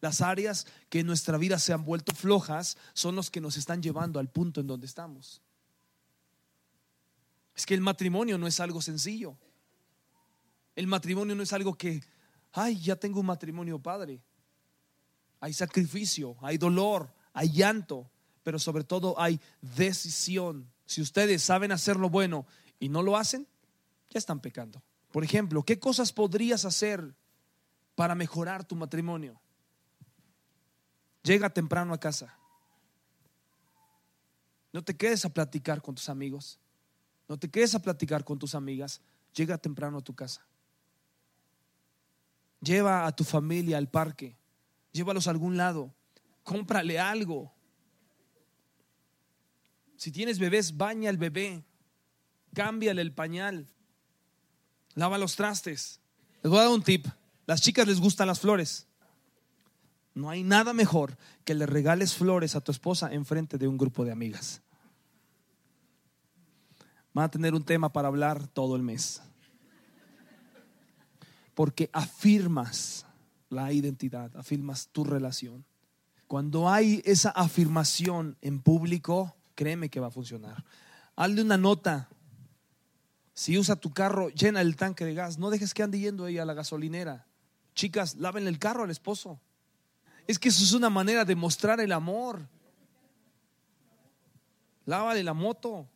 Las 0.01 0.21
áreas 0.21 0.69
que 0.91 1.01
en 1.01 1.09
nuestra 1.09 1.37
vida 1.39 1.59
se 1.59 1.73
han 1.73 1.85
vuelto 1.85 2.15
flojas 2.15 2.79
son 2.93 3.17
los 3.17 3.33
que 3.33 3.41
nos 3.41 3.57
están 3.57 3.83
llevando 3.83 4.21
al 4.21 4.31
punto 4.31 4.61
en 4.61 4.69
donde 4.69 4.87
estamos. 4.87 5.43
Es 7.57 7.67
que 7.67 7.75
el 7.75 7.81
matrimonio 7.81 8.39
no 8.39 8.47
es 8.47 8.61
algo 8.61 8.81
sencillo. 8.81 9.37
El 10.77 10.87
matrimonio 10.87 11.35
no 11.35 11.43
es 11.43 11.53
algo 11.53 11.75
que, 11.75 12.01
ay, 12.53 12.79
ya 12.79 12.95
tengo 12.95 13.19
un 13.19 13.27
matrimonio 13.27 13.81
padre. 13.81 14.23
Hay 15.41 15.53
sacrificio, 15.53 16.37
hay 16.43 16.59
dolor, 16.59 17.13
hay 17.33 17.51
llanto, 17.51 18.11
pero 18.43 18.59
sobre 18.59 18.85
todo 18.85 19.19
hay 19.19 19.41
decisión. 19.61 20.71
Si 20.87 21.01
ustedes 21.01 21.43
saben 21.43 21.73
hacer 21.73 21.97
lo 21.97 22.11
bueno 22.11 22.47
y 22.79 22.89
no 22.89 23.03
lo 23.03 23.17
hacen, 23.17 23.47
ya 24.11 24.19
están 24.19 24.41
pecando. 24.41 24.83
Por 25.11 25.25
ejemplo, 25.25 25.63
¿qué 25.63 25.79
cosas 25.79 26.13
podrías 26.13 26.65
hacer 26.65 27.15
para 27.95 28.15
mejorar 28.15 28.65
tu 28.65 28.75
matrimonio? 28.77 29.41
Llega 31.23 31.51
temprano 31.51 31.95
a 31.95 32.01
casa. 32.01 32.37
No 34.73 34.83
te 34.83 34.97
quedes 34.97 35.25
a 35.25 35.29
platicar 35.29 35.83
con 35.83 35.95
tus 35.95 36.09
amigos. 36.09 36.59
No 37.29 37.39
te 37.39 37.49
quedes 37.49 37.75
a 37.75 37.83
platicar 37.83 38.25
con 38.25 38.39
tus 38.39 38.55
amigas. 38.55 39.01
Llega 39.35 39.59
temprano 39.59 39.99
a 39.99 40.03
tu 40.03 40.15
casa. 40.15 40.45
Lleva 42.61 43.07
a 43.07 43.13
tu 43.15 43.25
familia 43.25 43.79
al 43.79 43.89
parque. 43.89 44.37
Llévalos 44.93 45.27
a 45.27 45.31
algún 45.31 45.57
lado. 45.57 45.95
Cómprale 46.43 46.99
algo. 46.99 47.53
Si 49.97 50.11
tienes 50.11 50.39
bebés, 50.39 50.77
baña 50.77 51.11
al 51.11 51.17
bebé. 51.17 51.65
Cámbiale 52.55 53.03
el 53.03 53.13
pañal. 53.13 53.69
Lava 54.95 55.19
los 55.19 55.37
trastes. 55.37 56.01
Les 56.43 56.51
voy 56.51 56.59
a 56.59 56.65
dar 56.65 56.73
un 56.73 56.83
tip. 56.83 57.07
Las 57.47 57.63
chicas 57.63 57.87
les 57.87 58.01
gustan 58.01 58.27
las 58.27 58.41
flores. 58.41 58.87
No 60.15 60.29
hay 60.29 60.43
nada 60.43 60.73
mejor 60.73 61.17
que 61.45 61.55
le 61.55 61.67
regales 61.67 62.15
flores 62.15 62.55
a 62.55 62.61
tu 62.61 62.73
esposa 62.73 63.13
en 63.13 63.25
frente 63.25 63.59
de 63.59 63.69
un 63.69 63.79
grupo 63.79 64.05
de 64.05 64.13
amigas. 64.13 64.61
Van 67.15 67.25
a 67.25 67.31
tener 67.31 67.55
un 67.55 67.65
tema 67.65 67.93
para 67.93 68.09
hablar 68.09 68.47
todo 68.49 68.77
el 68.77 68.83
mes. 68.83 69.23
Porque 71.55 71.91
afirmas 71.93 73.07
la 73.51 73.73
identidad, 73.73 74.35
afirmas 74.37 74.89
tu 74.89 75.05
relación. 75.05 75.65
Cuando 76.33 76.71
hay 76.71 77.03
esa 77.05 77.29
afirmación 77.29 78.39
en 78.41 78.63
público, 78.63 79.37
créeme 79.55 79.91
que 79.91 80.01
va 80.01 80.07
a 80.07 80.11
funcionar. 80.11 80.65
Hazle 81.15 81.43
una 81.43 81.59
nota. 81.59 82.09
Si 83.35 83.59
usa 83.59 83.77
tu 83.77 83.93
carro, 83.93 84.31
llena 84.31 84.63
el 84.63 84.77
tanque 84.77 85.05
de 85.05 85.13
gas. 85.13 85.37
No 85.37 85.51
dejes 85.51 85.75
que 85.75 85.83
ande 85.83 85.99
yendo 85.99 86.27
ella 86.27 86.45
a 86.45 86.47
la 86.47 86.55
gasolinera. 86.55 87.27
Chicas, 87.75 88.15
lávenle 88.15 88.49
el 88.49 88.59
carro 88.59 88.85
al 88.85 88.91
esposo. 88.91 89.43
Es 90.27 90.39
que 90.39 90.49
eso 90.49 90.65
es 90.65 90.73
una 90.73 90.89
manera 90.89 91.27
de 91.27 91.37
mostrar 91.37 91.81
el 91.81 91.93
amor. 91.93 92.49
Lávale 94.87 95.23
la 95.23 95.35
moto. 95.35 95.87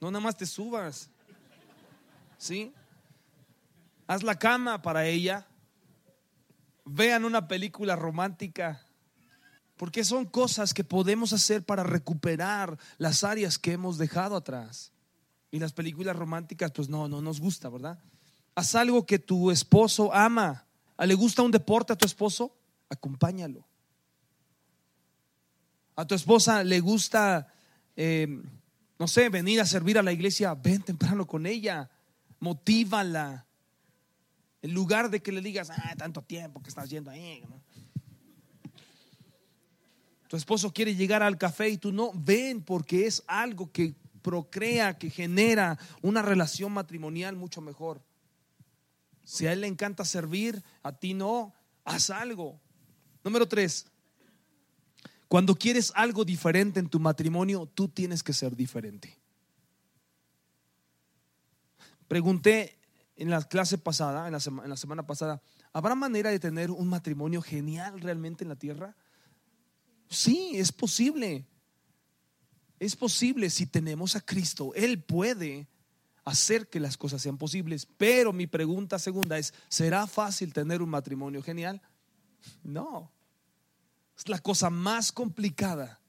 No 0.00 0.12
nada 0.12 0.22
más 0.22 0.36
te 0.36 0.46
subas. 0.46 1.10
¿Sí? 2.38 2.72
Haz 4.06 4.22
la 4.22 4.38
cama 4.38 4.80
para 4.80 5.06
ella. 5.06 5.44
Vean 6.84 7.24
una 7.24 7.48
película 7.48 7.96
romántica. 7.96 8.86
Porque 9.76 10.04
son 10.04 10.26
cosas 10.26 10.74
que 10.74 10.84
podemos 10.84 11.32
hacer 11.32 11.64
para 11.64 11.82
recuperar 11.82 12.78
las 12.98 13.24
áreas 13.24 13.58
que 13.58 13.72
hemos 13.72 13.98
dejado 13.98 14.36
atrás. 14.36 14.92
Y 15.50 15.58
las 15.58 15.72
películas 15.72 16.16
románticas, 16.16 16.70
pues 16.72 16.88
no, 16.88 17.08
no 17.08 17.20
nos 17.20 17.40
gusta, 17.40 17.68
¿verdad? 17.68 17.98
Haz 18.54 18.74
algo 18.74 19.06
que 19.06 19.18
tu 19.18 19.50
esposo 19.50 20.12
ama. 20.14 20.66
¿Le 20.98 21.14
gusta 21.14 21.42
un 21.42 21.50
deporte 21.50 21.92
a 21.92 21.96
tu 21.96 22.06
esposo? 22.06 22.56
Acompáñalo. 22.88 23.66
A 25.96 26.06
tu 26.06 26.14
esposa 26.14 26.62
le 26.64 26.80
gusta, 26.80 27.52
eh, 27.96 28.28
no 28.98 29.08
sé, 29.08 29.28
venir 29.28 29.60
a 29.60 29.66
servir 29.66 29.98
a 29.98 30.02
la 30.02 30.12
iglesia, 30.12 30.54
ven 30.54 30.82
temprano 30.82 31.26
con 31.26 31.46
ella, 31.46 31.90
motívala. 32.40 33.46
En 34.62 34.72
lugar 34.72 35.10
de 35.10 35.20
que 35.20 35.32
le 35.32 35.40
digas, 35.40 35.70
ah, 35.70 35.94
tanto 35.96 36.22
tiempo 36.22 36.62
que 36.62 36.68
estás 36.68 36.88
yendo 36.88 37.10
ahí. 37.10 37.42
Tu 40.28 40.36
esposo 40.36 40.72
quiere 40.72 40.94
llegar 40.94 41.22
al 41.22 41.36
café 41.36 41.68
y 41.68 41.76
tú 41.76 41.92
no, 41.92 42.12
ven 42.14 42.62
porque 42.62 43.06
es 43.06 43.22
algo 43.26 43.70
que 43.70 43.94
procrea, 44.22 44.96
que 44.96 45.10
genera 45.10 45.78
una 46.00 46.22
relación 46.22 46.72
matrimonial 46.72 47.36
mucho 47.36 47.60
mejor. 47.60 48.00
Si 49.24 49.46
a 49.46 49.52
él 49.52 49.60
le 49.60 49.66
encanta 49.66 50.04
servir, 50.04 50.62
a 50.82 50.92
ti 50.92 51.12
no, 51.12 51.52
haz 51.84 52.10
algo. 52.10 52.60
Número 53.24 53.46
tres, 53.46 53.86
cuando 55.28 55.56
quieres 55.56 55.92
algo 55.94 56.24
diferente 56.24 56.78
en 56.78 56.88
tu 56.88 57.00
matrimonio, 57.00 57.66
tú 57.66 57.88
tienes 57.88 58.22
que 58.22 58.32
ser 58.32 58.54
diferente. 58.54 59.18
Pregunté 62.06 62.78
en 63.16 63.30
la 63.30 63.42
clase 63.42 63.78
pasada, 63.78 64.26
en 64.26 64.32
la, 64.32 64.40
en 64.64 64.70
la, 64.70 64.76
semana 64.76 65.06
pasada, 65.06 65.42
¿habrá 65.72 65.94
manera 65.94 66.30
de 66.30 66.38
tener 66.38 66.70
un 66.70 66.88
matrimonio 66.88 67.42
genial 67.42 68.00
realmente 68.00 68.44
en 68.44 68.48
la 68.48 68.56
tierra? 68.56 68.96
Sí, 70.08 70.52
es 70.54 70.72
posible. 70.72 71.46
Es 72.78 72.96
posible 72.96 73.48
si 73.50 73.66
tenemos 73.66 74.16
a 74.16 74.20
Cristo. 74.20 74.72
Él 74.74 75.02
puede 75.02 75.68
hacer 76.24 76.68
que 76.68 76.80
las 76.80 76.96
cosas 76.96 77.22
sean 77.22 77.38
posibles. 77.38 77.86
Pero 77.96 78.32
mi 78.32 78.46
pregunta 78.46 78.98
segunda 78.98 79.38
es, 79.38 79.54
¿será 79.68 80.06
fácil 80.06 80.52
tener 80.52 80.82
un 80.82 80.90
matrimonio 80.90 81.42
genial? 81.42 81.80
No. 82.62 83.12
Es 84.16 84.28
la 84.28 84.38
cosa 84.38 84.70
más 84.70 85.12
complicada 85.12 86.01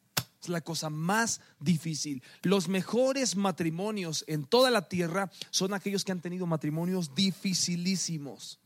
Es 0.44 0.50
la 0.50 0.62
cosa 0.62 0.90
más 0.90 1.40
difícil. 1.60 2.22
Los 2.42 2.68
mejores 2.68 3.38
matrimonios 3.38 4.26
en 4.28 4.44
toda 4.46 4.72
la 4.72 4.90
tierra 4.90 5.32
son 5.52 5.74
aquellos 5.74 6.04
que 6.04 6.12
han 6.12 6.22
tenido 6.22 6.46
matrimonios 6.46 7.16
dificilísimos. 7.16 8.60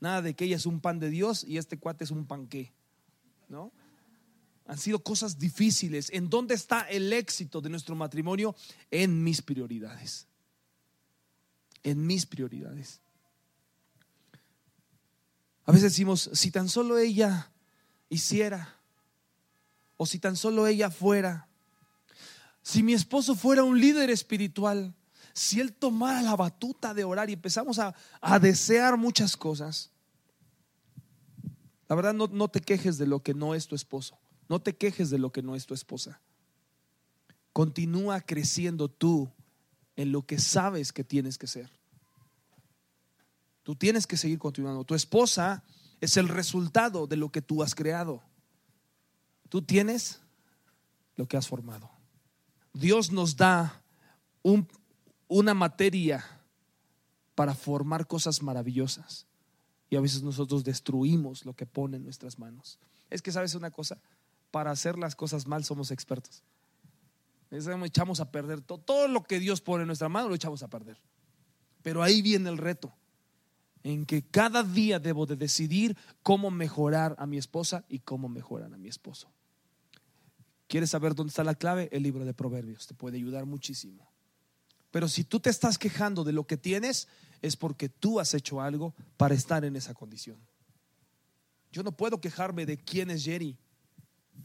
Nada 0.00 0.22
de 0.22 0.34
que 0.34 0.46
ella 0.46 0.56
es 0.56 0.64
un 0.64 0.80
pan 0.80 0.98
de 0.98 1.10
Dios 1.10 1.44
y 1.44 1.58
este 1.58 1.78
cuate 1.78 2.04
es 2.04 2.10
un 2.10 2.26
panqué. 2.26 2.72
¿No? 3.48 3.72
Han 4.66 4.78
sido 4.78 5.02
cosas 5.02 5.38
difíciles. 5.38 6.10
¿En 6.10 6.30
dónde 6.30 6.54
está 6.54 6.82
el 6.82 7.12
éxito 7.12 7.60
de 7.60 7.68
nuestro 7.68 7.94
matrimonio? 7.94 8.56
En 8.90 9.22
mis 9.22 9.42
prioridades. 9.42 10.26
En 11.82 12.06
mis 12.06 12.24
prioridades. 12.24 13.00
A 15.64 15.72
veces 15.72 15.92
decimos, 15.92 16.30
si 16.32 16.50
tan 16.50 16.70
solo 16.70 16.96
ella 16.96 17.50
hiciera, 18.08 18.77
o 19.98 20.06
si 20.06 20.18
tan 20.18 20.36
solo 20.36 20.66
ella 20.66 20.90
fuera, 20.90 21.48
si 22.62 22.82
mi 22.82 22.94
esposo 22.94 23.34
fuera 23.34 23.62
un 23.64 23.78
líder 23.78 24.08
espiritual, 24.08 24.94
si 25.34 25.60
él 25.60 25.74
tomara 25.74 26.22
la 26.22 26.36
batuta 26.36 26.94
de 26.94 27.04
orar 27.04 27.28
y 27.28 27.34
empezamos 27.34 27.78
a, 27.78 27.94
desear 28.40 28.96
muchas 28.96 29.36
cosas, 29.36 29.90
la 31.88 31.96
verdad 31.96 32.14
no, 32.14 32.28
no 32.28 32.48
te 32.48 32.60
quejes 32.60 32.96
de 32.96 33.06
lo 33.06 33.22
que 33.22 33.34
no 33.34 33.54
es 33.54 33.66
tu 33.66 33.74
esposo, 33.74 34.18
no 34.48 34.60
te 34.60 34.76
quejes 34.76 35.10
de 35.10 35.18
lo 35.18 35.30
que 35.30 35.42
no 35.42 35.54
es 35.56 35.66
tu 35.66 35.74
esposa. 35.74 36.20
Continúa 37.52 38.20
creciendo 38.20 38.88
tú 38.88 39.30
en 39.96 40.12
lo 40.12 40.24
que 40.24 40.38
sabes 40.38 40.92
que 40.92 41.02
tienes 41.02 41.38
que 41.38 41.48
ser. 41.48 41.70
Tú 43.64 43.74
tienes 43.74 44.06
que 44.06 44.16
seguir 44.16 44.38
continuando. 44.38 44.84
Tu 44.84 44.94
esposa 44.94 45.64
es 46.00 46.16
el 46.16 46.28
resultado 46.28 47.06
de 47.06 47.16
lo 47.16 47.30
que 47.30 47.42
tú 47.42 47.62
has 47.62 47.74
creado. 47.74 48.22
Tú 49.48 49.62
tienes 49.62 50.20
lo 51.16 51.26
que 51.26 51.36
has 51.36 51.48
formado. 51.48 51.90
Dios 52.72 53.10
nos 53.10 53.36
da 53.36 53.82
una 55.26 55.54
materia 55.54 56.24
para 57.34 57.54
formar 57.54 58.06
cosas 58.06 58.42
maravillosas. 58.42 59.26
Y 59.90 59.96
a 59.96 60.00
veces 60.00 60.22
nosotros 60.22 60.64
destruimos 60.64 61.44
lo 61.44 61.54
que 61.54 61.66
pone 61.66 61.96
en 61.96 62.04
nuestras 62.04 62.38
manos. 62.38 62.78
Es 63.10 63.22
que, 63.22 63.32
¿sabes 63.32 63.54
una 63.54 63.70
cosa? 63.70 64.00
Para 64.50 64.70
hacer 64.70 64.98
las 64.98 65.16
cosas 65.16 65.46
mal 65.46 65.64
somos 65.64 65.90
expertos. 65.90 66.42
Echamos 67.50 68.20
a 68.20 68.30
perder 68.30 68.60
todo, 68.60 68.78
todo 68.78 69.08
lo 69.08 69.24
que 69.24 69.40
Dios 69.40 69.60
pone 69.60 69.82
en 69.82 69.86
nuestra 69.86 70.08
mano, 70.08 70.28
lo 70.28 70.34
echamos 70.34 70.62
a 70.62 70.68
perder. 70.68 71.00
Pero 71.82 72.02
ahí 72.02 72.20
viene 72.20 72.50
el 72.50 72.58
reto 72.58 72.92
en 73.82 74.04
que 74.04 74.22
cada 74.22 74.62
día 74.62 74.98
debo 74.98 75.24
de 75.24 75.36
decidir 75.36 75.96
cómo 76.22 76.50
mejorar 76.50 77.14
a 77.18 77.26
mi 77.26 77.38
esposa 77.38 77.84
y 77.88 78.00
cómo 78.00 78.28
mejorar 78.28 78.74
a 78.74 78.76
mi 78.78 78.88
esposo. 78.88 79.30
¿Quieres 80.68 80.90
saber 80.90 81.14
dónde 81.14 81.30
está 81.30 81.42
la 81.42 81.54
clave? 81.54 81.88
El 81.92 82.02
libro 82.02 82.24
de 82.24 82.34
Proverbios 82.34 82.86
te 82.86 82.94
puede 82.94 83.16
ayudar 83.16 83.46
muchísimo. 83.46 84.06
Pero 84.90 85.08
si 85.08 85.24
tú 85.24 85.40
te 85.40 85.50
estás 85.50 85.78
quejando 85.78 86.24
de 86.24 86.32
lo 86.32 86.46
que 86.46 86.58
tienes, 86.58 87.08
es 87.42 87.56
porque 87.56 87.88
tú 87.88 88.20
has 88.20 88.34
hecho 88.34 88.60
algo 88.60 88.94
para 89.16 89.34
estar 89.34 89.64
en 89.64 89.76
esa 89.76 89.94
condición. 89.94 90.38
Yo 91.72 91.82
no 91.82 91.92
puedo 91.92 92.20
quejarme 92.20 92.66
de 92.66 92.76
quién 92.76 93.10
es 93.10 93.24
Jerry. 93.24 93.58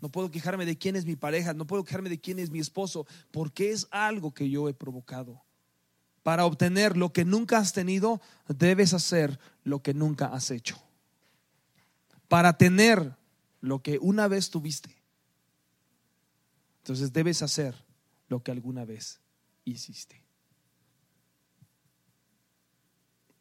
No 0.02 0.10
puedo 0.10 0.32
quejarme 0.32 0.66
de 0.66 0.78
quién 0.78 0.96
es 0.96 1.06
mi 1.06 1.16
pareja. 1.16 1.54
No 1.54 1.68
puedo 1.68 1.84
quejarme 1.84 2.10
de 2.10 2.20
quién 2.20 2.40
es 2.40 2.50
mi 2.50 2.60
esposo. 2.60 3.06
Porque 3.32 3.72
es 3.72 3.88
algo 3.92 4.34
que 4.34 4.50
yo 4.50 4.70
he 4.70 4.74
provocado. 4.74 5.44
Para 6.24 6.46
obtener 6.46 6.96
lo 6.96 7.12
que 7.12 7.26
nunca 7.26 7.58
has 7.58 7.74
tenido, 7.74 8.22
debes 8.48 8.94
hacer 8.94 9.40
lo 9.64 9.82
que 9.82 9.94
nunca 9.94 10.28
has 10.28 10.52
hecho. 10.52 10.82
Para 12.30 12.58
tener 12.58 13.18
lo 13.60 13.82
que 13.82 14.00
una 14.00 14.28
vez 14.28 14.50
tuviste, 14.50 15.03
entonces 16.84 17.14
debes 17.14 17.42
hacer 17.42 17.74
lo 18.28 18.44
que 18.44 18.52
alguna 18.52 18.84
vez 18.84 19.22
hiciste. 19.64 20.22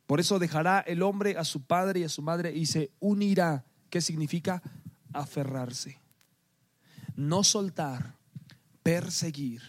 Por 0.07 0.21
eso 0.21 0.39
dejará 0.39 0.79
el 0.79 1.03
hombre 1.03 1.37
a 1.37 1.43
su 1.43 1.65
padre 1.65 2.01
y 2.01 2.05
a 2.05 2.09
su 2.09 2.23
madre 2.23 2.55
y 2.55 2.67
se 2.67 2.93
unirá. 3.01 3.65
¿Qué 3.91 4.01
significa? 4.01 4.63
Aferrarse. 5.13 6.01
No 7.17 7.43
soltar, 7.43 8.17
perseguir. 8.85 9.61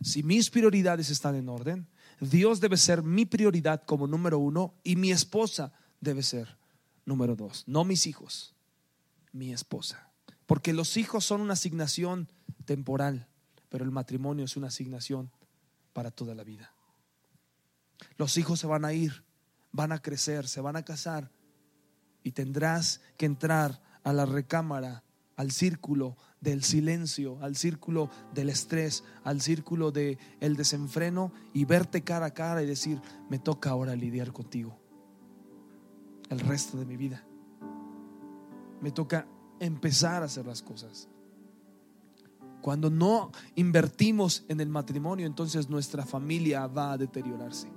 Si 0.00 0.22
mis 0.22 0.48
prioridades 0.48 1.10
están 1.10 1.34
en 1.34 1.50
orden, 1.50 1.86
Dios 2.18 2.60
debe 2.60 2.78
ser 2.78 3.02
mi 3.02 3.26
prioridad 3.26 3.82
como 3.84 4.06
número 4.06 4.38
uno 4.38 4.72
y 4.82 4.96
mi 4.96 5.12
esposa 5.12 5.74
debe 6.00 6.22
ser 6.22 6.56
número 7.04 7.36
dos. 7.36 7.64
No 7.66 7.84
mis 7.84 8.06
hijos, 8.06 8.54
mi 9.32 9.52
esposa. 9.52 10.10
Porque 10.46 10.72
los 10.72 10.96
hijos 10.96 11.26
son 11.26 11.42
una 11.42 11.52
asignación 11.52 12.30
temporal, 12.64 13.28
pero 13.68 13.84
el 13.84 13.90
matrimonio 13.90 14.44
es 14.44 14.56
una 14.56 14.68
asignación 14.68 15.30
para 15.92 16.10
toda 16.10 16.34
la 16.34 16.44
vida. 16.44 16.72
Los 18.16 18.36
hijos 18.36 18.60
se 18.60 18.66
van 18.66 18.84
a 18.84 18.92
ir, 18.92 19.24
van 19.72 19.92
a 19.92 20.00
crecer, 20.00 20.48
se 20.48 20.60
van 20.60 20.76
a 20.76 20.84
casar 20.84 21.30
y 22.22 22.32
tendrás 22.32 23.00
que 23.16 23.26
entrar 23.26 23.82
a 24.02 24.12
la 24.12 24.26
recámara, 24.26 25.02
al 25.36 25.50
círculo 25.50 26.16
del 26.40 26.62
silencio, 26.62 27.38
al 27.42 27.56
círculo 27.56 28.10
del 28.34 28.50
estrés, 28.50 29.02
al 29.24 29.40
círculo 29.40 29.90
del 29.90 30.18
el 30.40 30.56
desenfreno 30.56 31.32
y 31.52 31.64
verte 31.64 32.02
cara 32.02 32.26
a 32.26 32.34
cara 32.34 32.62
y 32.62 32.66
decir, 32.66 33.00
me 33.28 33.38
toca 33.38 33.70
ahora 33.70 33.96
lidiar 33.96 34.32
contigo 34.32 34.78
el 36.30 36.40
resto 36.40 36.78
de 36.78 36.84
mi 36.84 36.96
vida. 36.96 37.24
Me 38.80 38.90
toca 38.90 39.26
empezar 39.60 40.22
a 40.22 40.26
hacer 40.26 40.46
las 40.46 40.62
cosas. 40.62 41.08
Cuando 42.64 42.88
no 42.88 43.30
invertimos 43.56 44.42
en 44.48 44.58
el 44.58 44.70
matrimonio, 44.70 45.26
entonces 45.26 45.68
nuestra 45.68 46.06
familia 46.06 46.66
va 46.66 46.92
a 46.92 46.96
deteriorarse. 46.96 47.70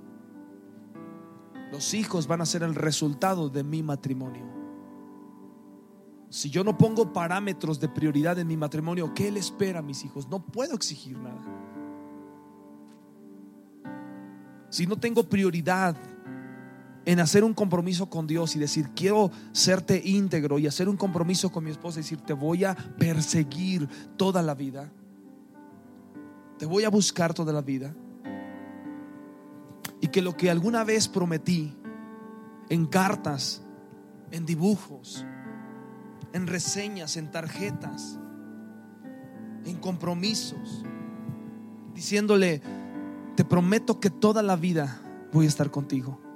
Los 1.70 1.92
hijos 1.92 2.26
van 2.26 2.40
a 2.40 2.46
ser 2.46 2.62
el 2.62 2.74
resultado 2.74 3.50
de 3.50 3.62
mi 3.62 3.82
matrimonio. 3.82 4.46
Si 6.30 6.48
yo 6.48 6.64
no 6.64 6.78
pongo 6.78 7.12
parámetros 7.12 7.78
de 7.80 7.90
prioridad 7.90 8.38
en 8.38 8.46
mi 8.46 8.56
matrimonio, 8.56 9.12
¿qué 9.12 9.30
le 9.30 9.40
espera 9.40 9.80
a 9.80 9.82
mis 9.82 10.06
hijos? 10.06 10.26
No 10.26 10.42
puedo 10.42 10.74
exigir 10.74 11.18
nada. 11.18 11.44
Si 14.70 14.86
no 14.86 14.96
tengo 14.96 15.22
prioridad 15.22 15.98
en 17.08 17.20
hacer 17.20 17.42
un 17.42 17.54
compromiso 17.54 18.10
con 18.10 18.26
Dios 18.26 18.54
y 18.54 18.58
decir, 18.58 18.90
quiero 18.94 19.30
serte 19.52 20.02
íntegro 20.04 20.58
y 20.58 20.66
hacer 20.66 20.90
un 20.90 20.98
compromiso 20.98 21.50
con 21.50 21.64
mi 21.64 21.70
esposa 21.70 21.98
y 21.98 22.02
decir, 22.02 22.20
te 22.20 22.34
voy 22.34 22.64
a 22.64 22.74
perseguir 22.74 23.88
toda 24.18 24.42
la 24.42 24.54
vida, 24.54 24.92
te 26.58 26.66
voy 26.66 26.84
a 26.84 26.90
buscar 26.90 27.32
toda 27.32 27.50
la 27.50 27.62
vida. 27.62 27.94
Y 30.02 30.08
que 30.08 30.20
lo 30.20 30.36
que 30.36 30.50
alguna 30.50 30.84
vez 30.84 31.08
prometí 31.08 31.74
en 32.68 32.84
cartas, 32.84 33.62
en 34.30 34.44
dibujos, 34.44 35.24
en 36.34 36.46
reseñas, 36.46 37.16
en 37.16 37.30
tarjetas, 37.30 38.18
en 39.64 39.78
compromisos, 39.78 40.84
diciéndole, 41.94 42.60
te 43.34 43.46
prometo 43.46 43.98
que 43.98 44.10
toda 44.10 44.42
la 44.42 44.56
vida 44.56 45.00
voy 45.32 45.46
a 45.46 45.48
estar 45.48 45.70
contigo. 45.70 46.27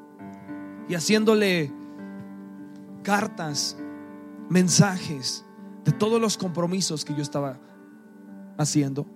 Y 0.88 0.94
haciéndole 0.94 1.72
cartas, 3.02 3.76
mensajes 4.48 5.44
de 5.84 5.92
todos 5.92 6.20
los 6.20 6.36
compromisos 6.36 7.04
que 7.04 7.14
yo 7.14 7.22
estaba 7.22 7.58
haciendo, 8.58 9.06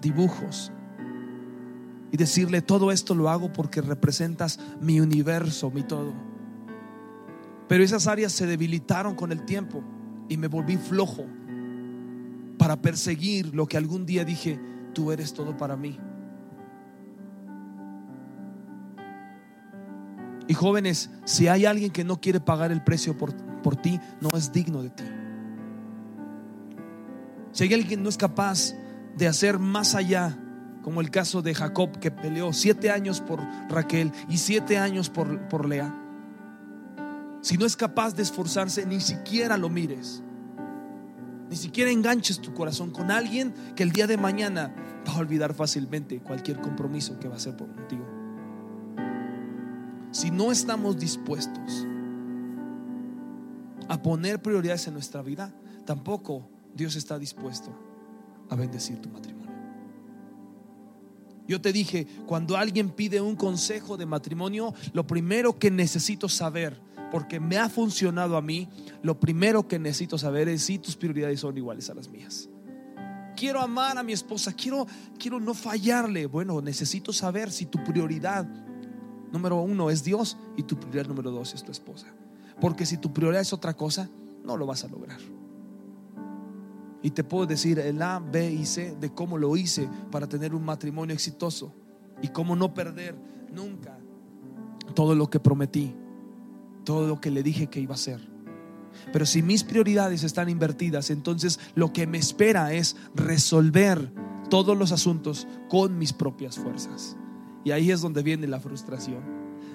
dibujos. 0.00 0.72
Y 2.10 2.16
decirle, 2.16 2.60
todo 2.60 2.92
esto 2.92 3.14
lo 3.14 3.30
hago 3.30 3.52
porque 3.52 3.80
representas 3.80 4.60
mi 4.80 5.00
universo, 5.00 5.70
mi 5.70 5.82
todo. 5.82 6.12
Pero 7.68 7.82
esas 7.82 8.06
áreas 8.06 8.32
se 8.32 8.46
debilitaron 8.46 9.14
con 9.14 9.32
el 9.32 9.44
tiempo 9.46 9.82
y 10.28 10.36
me 10.36 10.48
volví 10.48 10.76
flojo 10.76 11.24
para 12.58 12.80
perseguir 12.80 13.54
lo 13.54 13.66
que 13.66 13.78
algún 13.78 14.04
día 14.04 14.24
dije, 14.24 14.60
tú 14.92 15.10
eres 15.10 15.32
todo 15.32 15.56
para 15.56 15.74
mí. 15.74 15.98
Y 20.52 20.54
jóvenes, 20.54 21.08
si 21.24 21.48
hay 21.48 21.64
alguien 21.64 21.90
que 21.90 22.04
no 22.04 22.20
quiere 22.20 22.38
pagar 22.38 22.72
el 22.72 22.84
precio 22.84 23.16
por, 23.16 23.34
por 23.62 23.74
ti, 23.74 23.98
no 24.20 24.28
es 24.36 24.52
digno 24.52 24.82
de 24.82 24.90
ti. 24.90 25.04
Si 27.52 27.64
hay 27.64 27.72
alguien 27.72 27.88
que 27.88 27.96
no 27.96 28.10
es 28.10 28.18
capaz 28.18 28.74
de 29.16 29.26
hacer 29.28 29.58
más 29.58 29.94
allá, 29.94 30.38
como 30.82 31.00
el 31.00 31.10
caso 31.10 31.40
de 31.40 31.54
Jacob 31.54 31.98
que 32.00 32.10
peleó 32.10 32.52
siete 32.52 32.90
años 32.90 33.22
por 33.22 33.40
Raquel 33.70 34.12
y 34.28 34.36
siete 34.36 34.76
años 34.76 35.08
por, 35.08 35.48
por 35.48 35.66
Lea, 35.66 35.98
si 37.40 37.56
no 37.56 37.64
es 37.64 37.74
capaz 37.74 38.14
de 38.14 38.22
esforzarse, 38.22 38.84
ni 38.84 39.00
siquiera 39.00 39.56
lo 39.56 39.70
mires. 39.70 40.22
Ni 41.48 41.56
siquiera 41.56 41.90
enganches 41.90 42.42
tu 42.42 42.52
corazón 42.52 42.90
con 42.90 43.10
alguien 43.10 43.54
que 43.74 43.84
el 43.84 43.92
día 43.92 44.06
de 44.06 44.18
mañana 44.18 44.74
va 45.08 45.14
a 45.14 45.18
olvidar 45.18 45.54
fácilmente 45.54 46.20
cualquier 46.20 46.60
compromiso 46.60 47.18
que 47.18 47.28
va 47.28 47.36
a 47.36 47.38
hacer 47.38 47.56
por 47.56 47.74
contigo. 47.74 48.11
Si 50.12 50.30
no 50.30 50.52
estamos 50.52 50.98
dispuestos 50.98 51.86
a 53.88 54.00
poner 54.00 54.40
prioridades 54.40 54.86
en 54.86 54.94
nuestra 54.94 55.22
vida, 55.22 55.54
tampoco 55.86 56.48
Dios 56.74 56.96
está 56.96 57.18
dispuesto 57.18 57.74
a 58.50 58.54
bendecir 58.54 59.00
tu 59.00 59.08
matrimonio. 59.08 59.50
Yo 61.48 61.60
te 61.60 61.72
dije, 61.72 62.06
cuando 62.26 62.56
alguien 62.56 62.90
pide 62.90 63.20
un 63.20 63.36
consejo 63.36 63.96
de 63.96 64.06
matrimonio, 64.06 64.74
lo 64.92 65.06
primero 65.06 65.58
que 65.58 65.70
necesito 65.70 66.28
saber, 66.28 66.78
porque 67.10 67.40
me 67.40 67.58
ha 67.58 67.68
funcionado 67.68 68.36
a 68.36 68.42
mí, 68.42 68.68
lo 69.02 69.18
primero 69.18 69.66
que 69.66 69.78
necesito 69.78 70.18
saber 70.18 70.48
es 70.48 70.62
si 70.62 70.78
tus 70.78 70.94
prioridades 70.94 71.40
son 71.40 71.56
iguales 71.56 71.88
a 71.90 71.94
las 71.94 72.08
mías. 72.08 72.48
Quiero 73.34 73.60
amar 73.60 73.96
a 73.98 74.02
mi 74.02 74.12
esposa, 74.12 74.52
quiero, 74.52 74.86
quiero 75.18 75.40
no 75.40 75.54
fallarle. 75.54 76.26
Bueno, 76.26 76.60
necesito 76.60 77.12
saber 77.12 77.50
si 77.50 77.66
tu 77.66 77.82
prioridad 77.82 78.46
número 79.32 79.60
uno 79.60 79.90
es 79.90 80.04
Dios 80.04 80.36
y 80.56 80.62
tu 80.62 80.76
prioridad 80.76 81.06
número 81.06 81.30
dos 81.30 81.54
es 81.54 81.62
tu 81.62 81.72
esposa. 81.72 82.06
Porque 82.60 82.86
si 82.86 82.98
tu 82.98 83.12
prioridad 83.12 83.42
es 83.42 83.52
otra 83.52 83.74
cosa, 83.74 84.08
no 84.44 84.56
lo 84.56 84.66
vas 84.66 84.84
a 84.84 84.88
lograr. 84.88 85.18
Y 87.02 87.10
te 87.10 87.24
puedo 87.24 87.46
decir 87.46 87.78
el 87.80 88.00
A, 88.00 88.20
B 88.20 88.52
y 88.52 88.64
C 88.64 88.94
de 89.00 89.12
cómo 89.12 89.36
lo 89.36 89.56
hice 89.56 89.88
para 90.10 90.28
tener 90.28 90.54
un 90.54 90.64
matrimonio 90.64 91.14
exitoso 91.14 91.72
y 92.22 92.28
cómo 92.28 92.54
no 92.54 92.72
perder 92.72 93.16
nunca 93.52 93.98
todo 94.94 95.14
lo 95.14 95.28
que 95.28 95.40
prometí, 95.40 95.94
todo 96.84 97.08
lo 97.08 97.20
que 97.20 97.30
le 97.30 97.42
dije 97.42 97.66
que 97.66 97.80
iba 97.80 97.94
a 97.94 97.96
hacer. 97.96 98.20
Pero 99.12 99.26
si 99.26 99.42
mis 99.42 99.64
prioridades 99.64 100.22
están 100.22 100.48
invertidas, 100.48 101.10
entonces 101.10 101.58
lo 101.74 101.92
que 101.92 102.06
me 102.06 102.18
espera 102.18 102.72
es 102.72 102.96
resolver 103.14 104.12
todos 104.50 104.76
los 104.76 104.92
asuntos 104.92 105.48
con 105.68 105.98
mis 105.98 106.12
propias 106.12 106.56
fuerzas. 106.56 107.16
Y 107.64 107.70
ahí 107.70 107.90
es 107.90 108.00
donde 108.00 108.22
viene 108.22 108.46
la 108.46 108.60
frustración. 108.60 109.22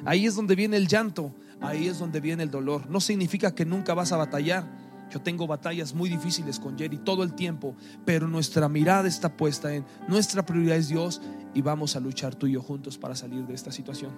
Ahí 0.06 0.26
es 0.26 0.36
donde 0.36 0.56
viene 0.56 0.78
el 0.78 0.88
llanto. 0.88 1.34
Ahí 1.62 1.88
es 1.88 2.00
donde 2.00 2.20
viene 2.20 2.44
el 2.44 2.52
dolor. 2.52 2.90
No 2.90 3.00
significa 3.00 3.54
que 3.54 3.66
nunca 3.66 3.94
vas 3.94 4.12
a 4.12 4.18
batallar. 4.18 4.66
Yo 5.10 5.22
tengo 5.22 5.48
batallas 5.48 5.94
muy 5.94 6.10
difíciles 6.10 6.60
con 6.60 6.78
Jerry 6.78 6.98
todo 6.98 7.24
el 7.24 7.34
tiempo, 7.34 7.76
pero 8.06 8.28
nuestra 8.28 8.68
mirada 8.68 9.08
está 9.08 9.36
puesta 9.36 9.74
en 9.74 9.86
nuestra 10.08 10.46
prioridad 10.46 10.76
es 10.76 10.90
Dios 10.90 11.22
y 11.54 11.62
vamos 11.62 11.96
a 11.96 12.00
luchar 12.00 12.36
tú 12.36 12.48
y 12.48 12.54
yo 12.54 12.62
juntos 12.62 12.98
para 12.98 13.16
salir 13.16 13.46
de 13.48 13.54
esta 13.54 13.72
situación. 13.72 14.12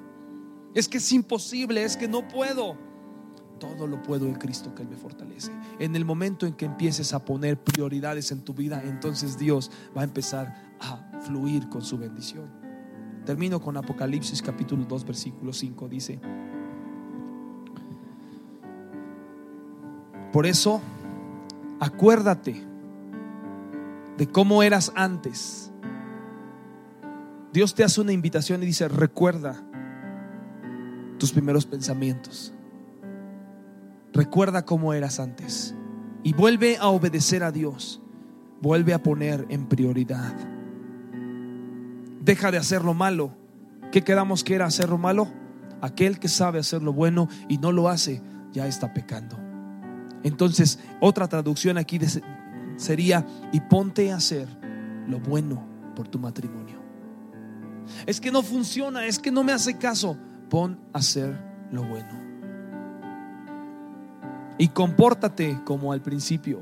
Es 0.73 0.87
que 0.87 0.97
es 0.97 1.11
imposible, 1.11 1.83
es 1.83 1.95
que 1.95 2.07
no 2.07 2.27
puedo. 2.27 2.75
Todo 3.59 3.87
lo 3.87 4.01
puedo 4.01 4.25
en 4.25 4.35
Cristo 4.35 4.73
que 4.73 4.83
Él 4.83 4.89
me 4.89 4.95
fortalece. 4.95 5.51
En 5.79 5.95
el 5.95 6.05
momento 6.05 6.45
en 6.45 6.53
que 6.53 6.65
empieces 6.65 7.13
a 7.13 7.23
poner 7.23 7.61
prioridades 7.61 8.31
en 8.31 8.41
tu 8.41 8.53
vida, 8.53 8.81
entonces 8.83 9.37
Dios 9.37 9.69
va 9.95 10.01
a 10.01 10.05
empezar 10.05 10.75
a 10.79 11.21
fluir 11.21 11.67
con 11.69 11.83
su 11.83 11.97
bendición. 11.97 12.58
Termino 13.29 13.61
con 13.61 13.77
Apocalipsis 13.77 14.41
capítulo 14.41 14.85
2, 14.85 15.05
versículo 15.05 15.53
5. 15.53 15.87
Dice, 15.87 16.19
Por 20.33 20.47
eso, 20.47 20.81
acuérdate 21.79 22.59
de 24.17 24.27
cómo 24.29 24.63
eras 24.63 24.91
antes. 24.95 25.69
Dios 27.53 27.75
te 27.75 27.83
hace 27.83 28.01
una 28.01 28.13
invitación 28.13 28.63
y 28.63 28.65
dice, 28.65 28.87
recuerda 28.87 29.63
tus 31.19 31.31
primeros 31.31 31.67
pensamientos. 31.67 32.51
Recuerda 34.11 34.65
cómo 34.65 34.91
eras 34.91 35.19
antes. 35.19 35.75
Y 36.23 36.33
vuelve 36.33 36.77
a 36.77 36.87
obedecer 36.87 37.43
a 37.43 37.51
Dios. 37.51 38.01
Vuelve 38.59 38.95
a 38.95 39.03
poner 39.03 39.45
en 39.49 39.67
prioridad. 39.67 40.58
Deja 42.21 42.51
de 42.51 42.57
hacer 42.57 42.83
lo 42.83 42.93
malo. 42.93 43.33
¿Qué 43.91 44.03
quedamos 44.03 44.43
que 44.43 44.55
era 44.55 44.65
hacer 44.65 44.89
lo 44.89 44.97
malo? 44.97 45.27
Aquel 45.81 46.19
que 46.19 46.27
sabe 46.27 46.59
hacer 46.59 46.81
lo 46.81 46.93
bueno 46.93 47.27
y 47.47 47.57
no 47.57 47.71
lo 47.71 47.89
hace, 47.89 48.21
ya 48.51 48.67
está 48.67 48.93
pecando. 48.93 49.39
Entonces, 50.23 50.79
otra 50.99 51.27
traducción 51.27 51.77
aquí 51.77 51.99
sería, 52.75 53.25
y 53.51 53.61
ponte 53.61 54.11
a 54.11 54.17
hacer 54.17 54.47
lo 55.07 55.19
bueno 55.19 55.65
por 55.95 56.07
tu 56.07 56.19
matrimonio. 56.19 56.79
Es 58.05 58.19
que 58.19 58.31
no 58.31 58.43
funciona, 58.43 59.05
es 59.05 59.17
que 59.17 59.31
no 59.31 59.43
me 59.43 59.51
hace 59.51 59.77
caso. 59.77 60.17
Pon 60.49 60.79
a 60.93 60.99
hacer 60.99 61.39
lo 61.71 61.83
bueno. 61.83 62.19
Y 64.57 64.67
compórtate 64.69 65.61
como 65.63 65.93
al 65.93 66.01
principio 66.01 66.59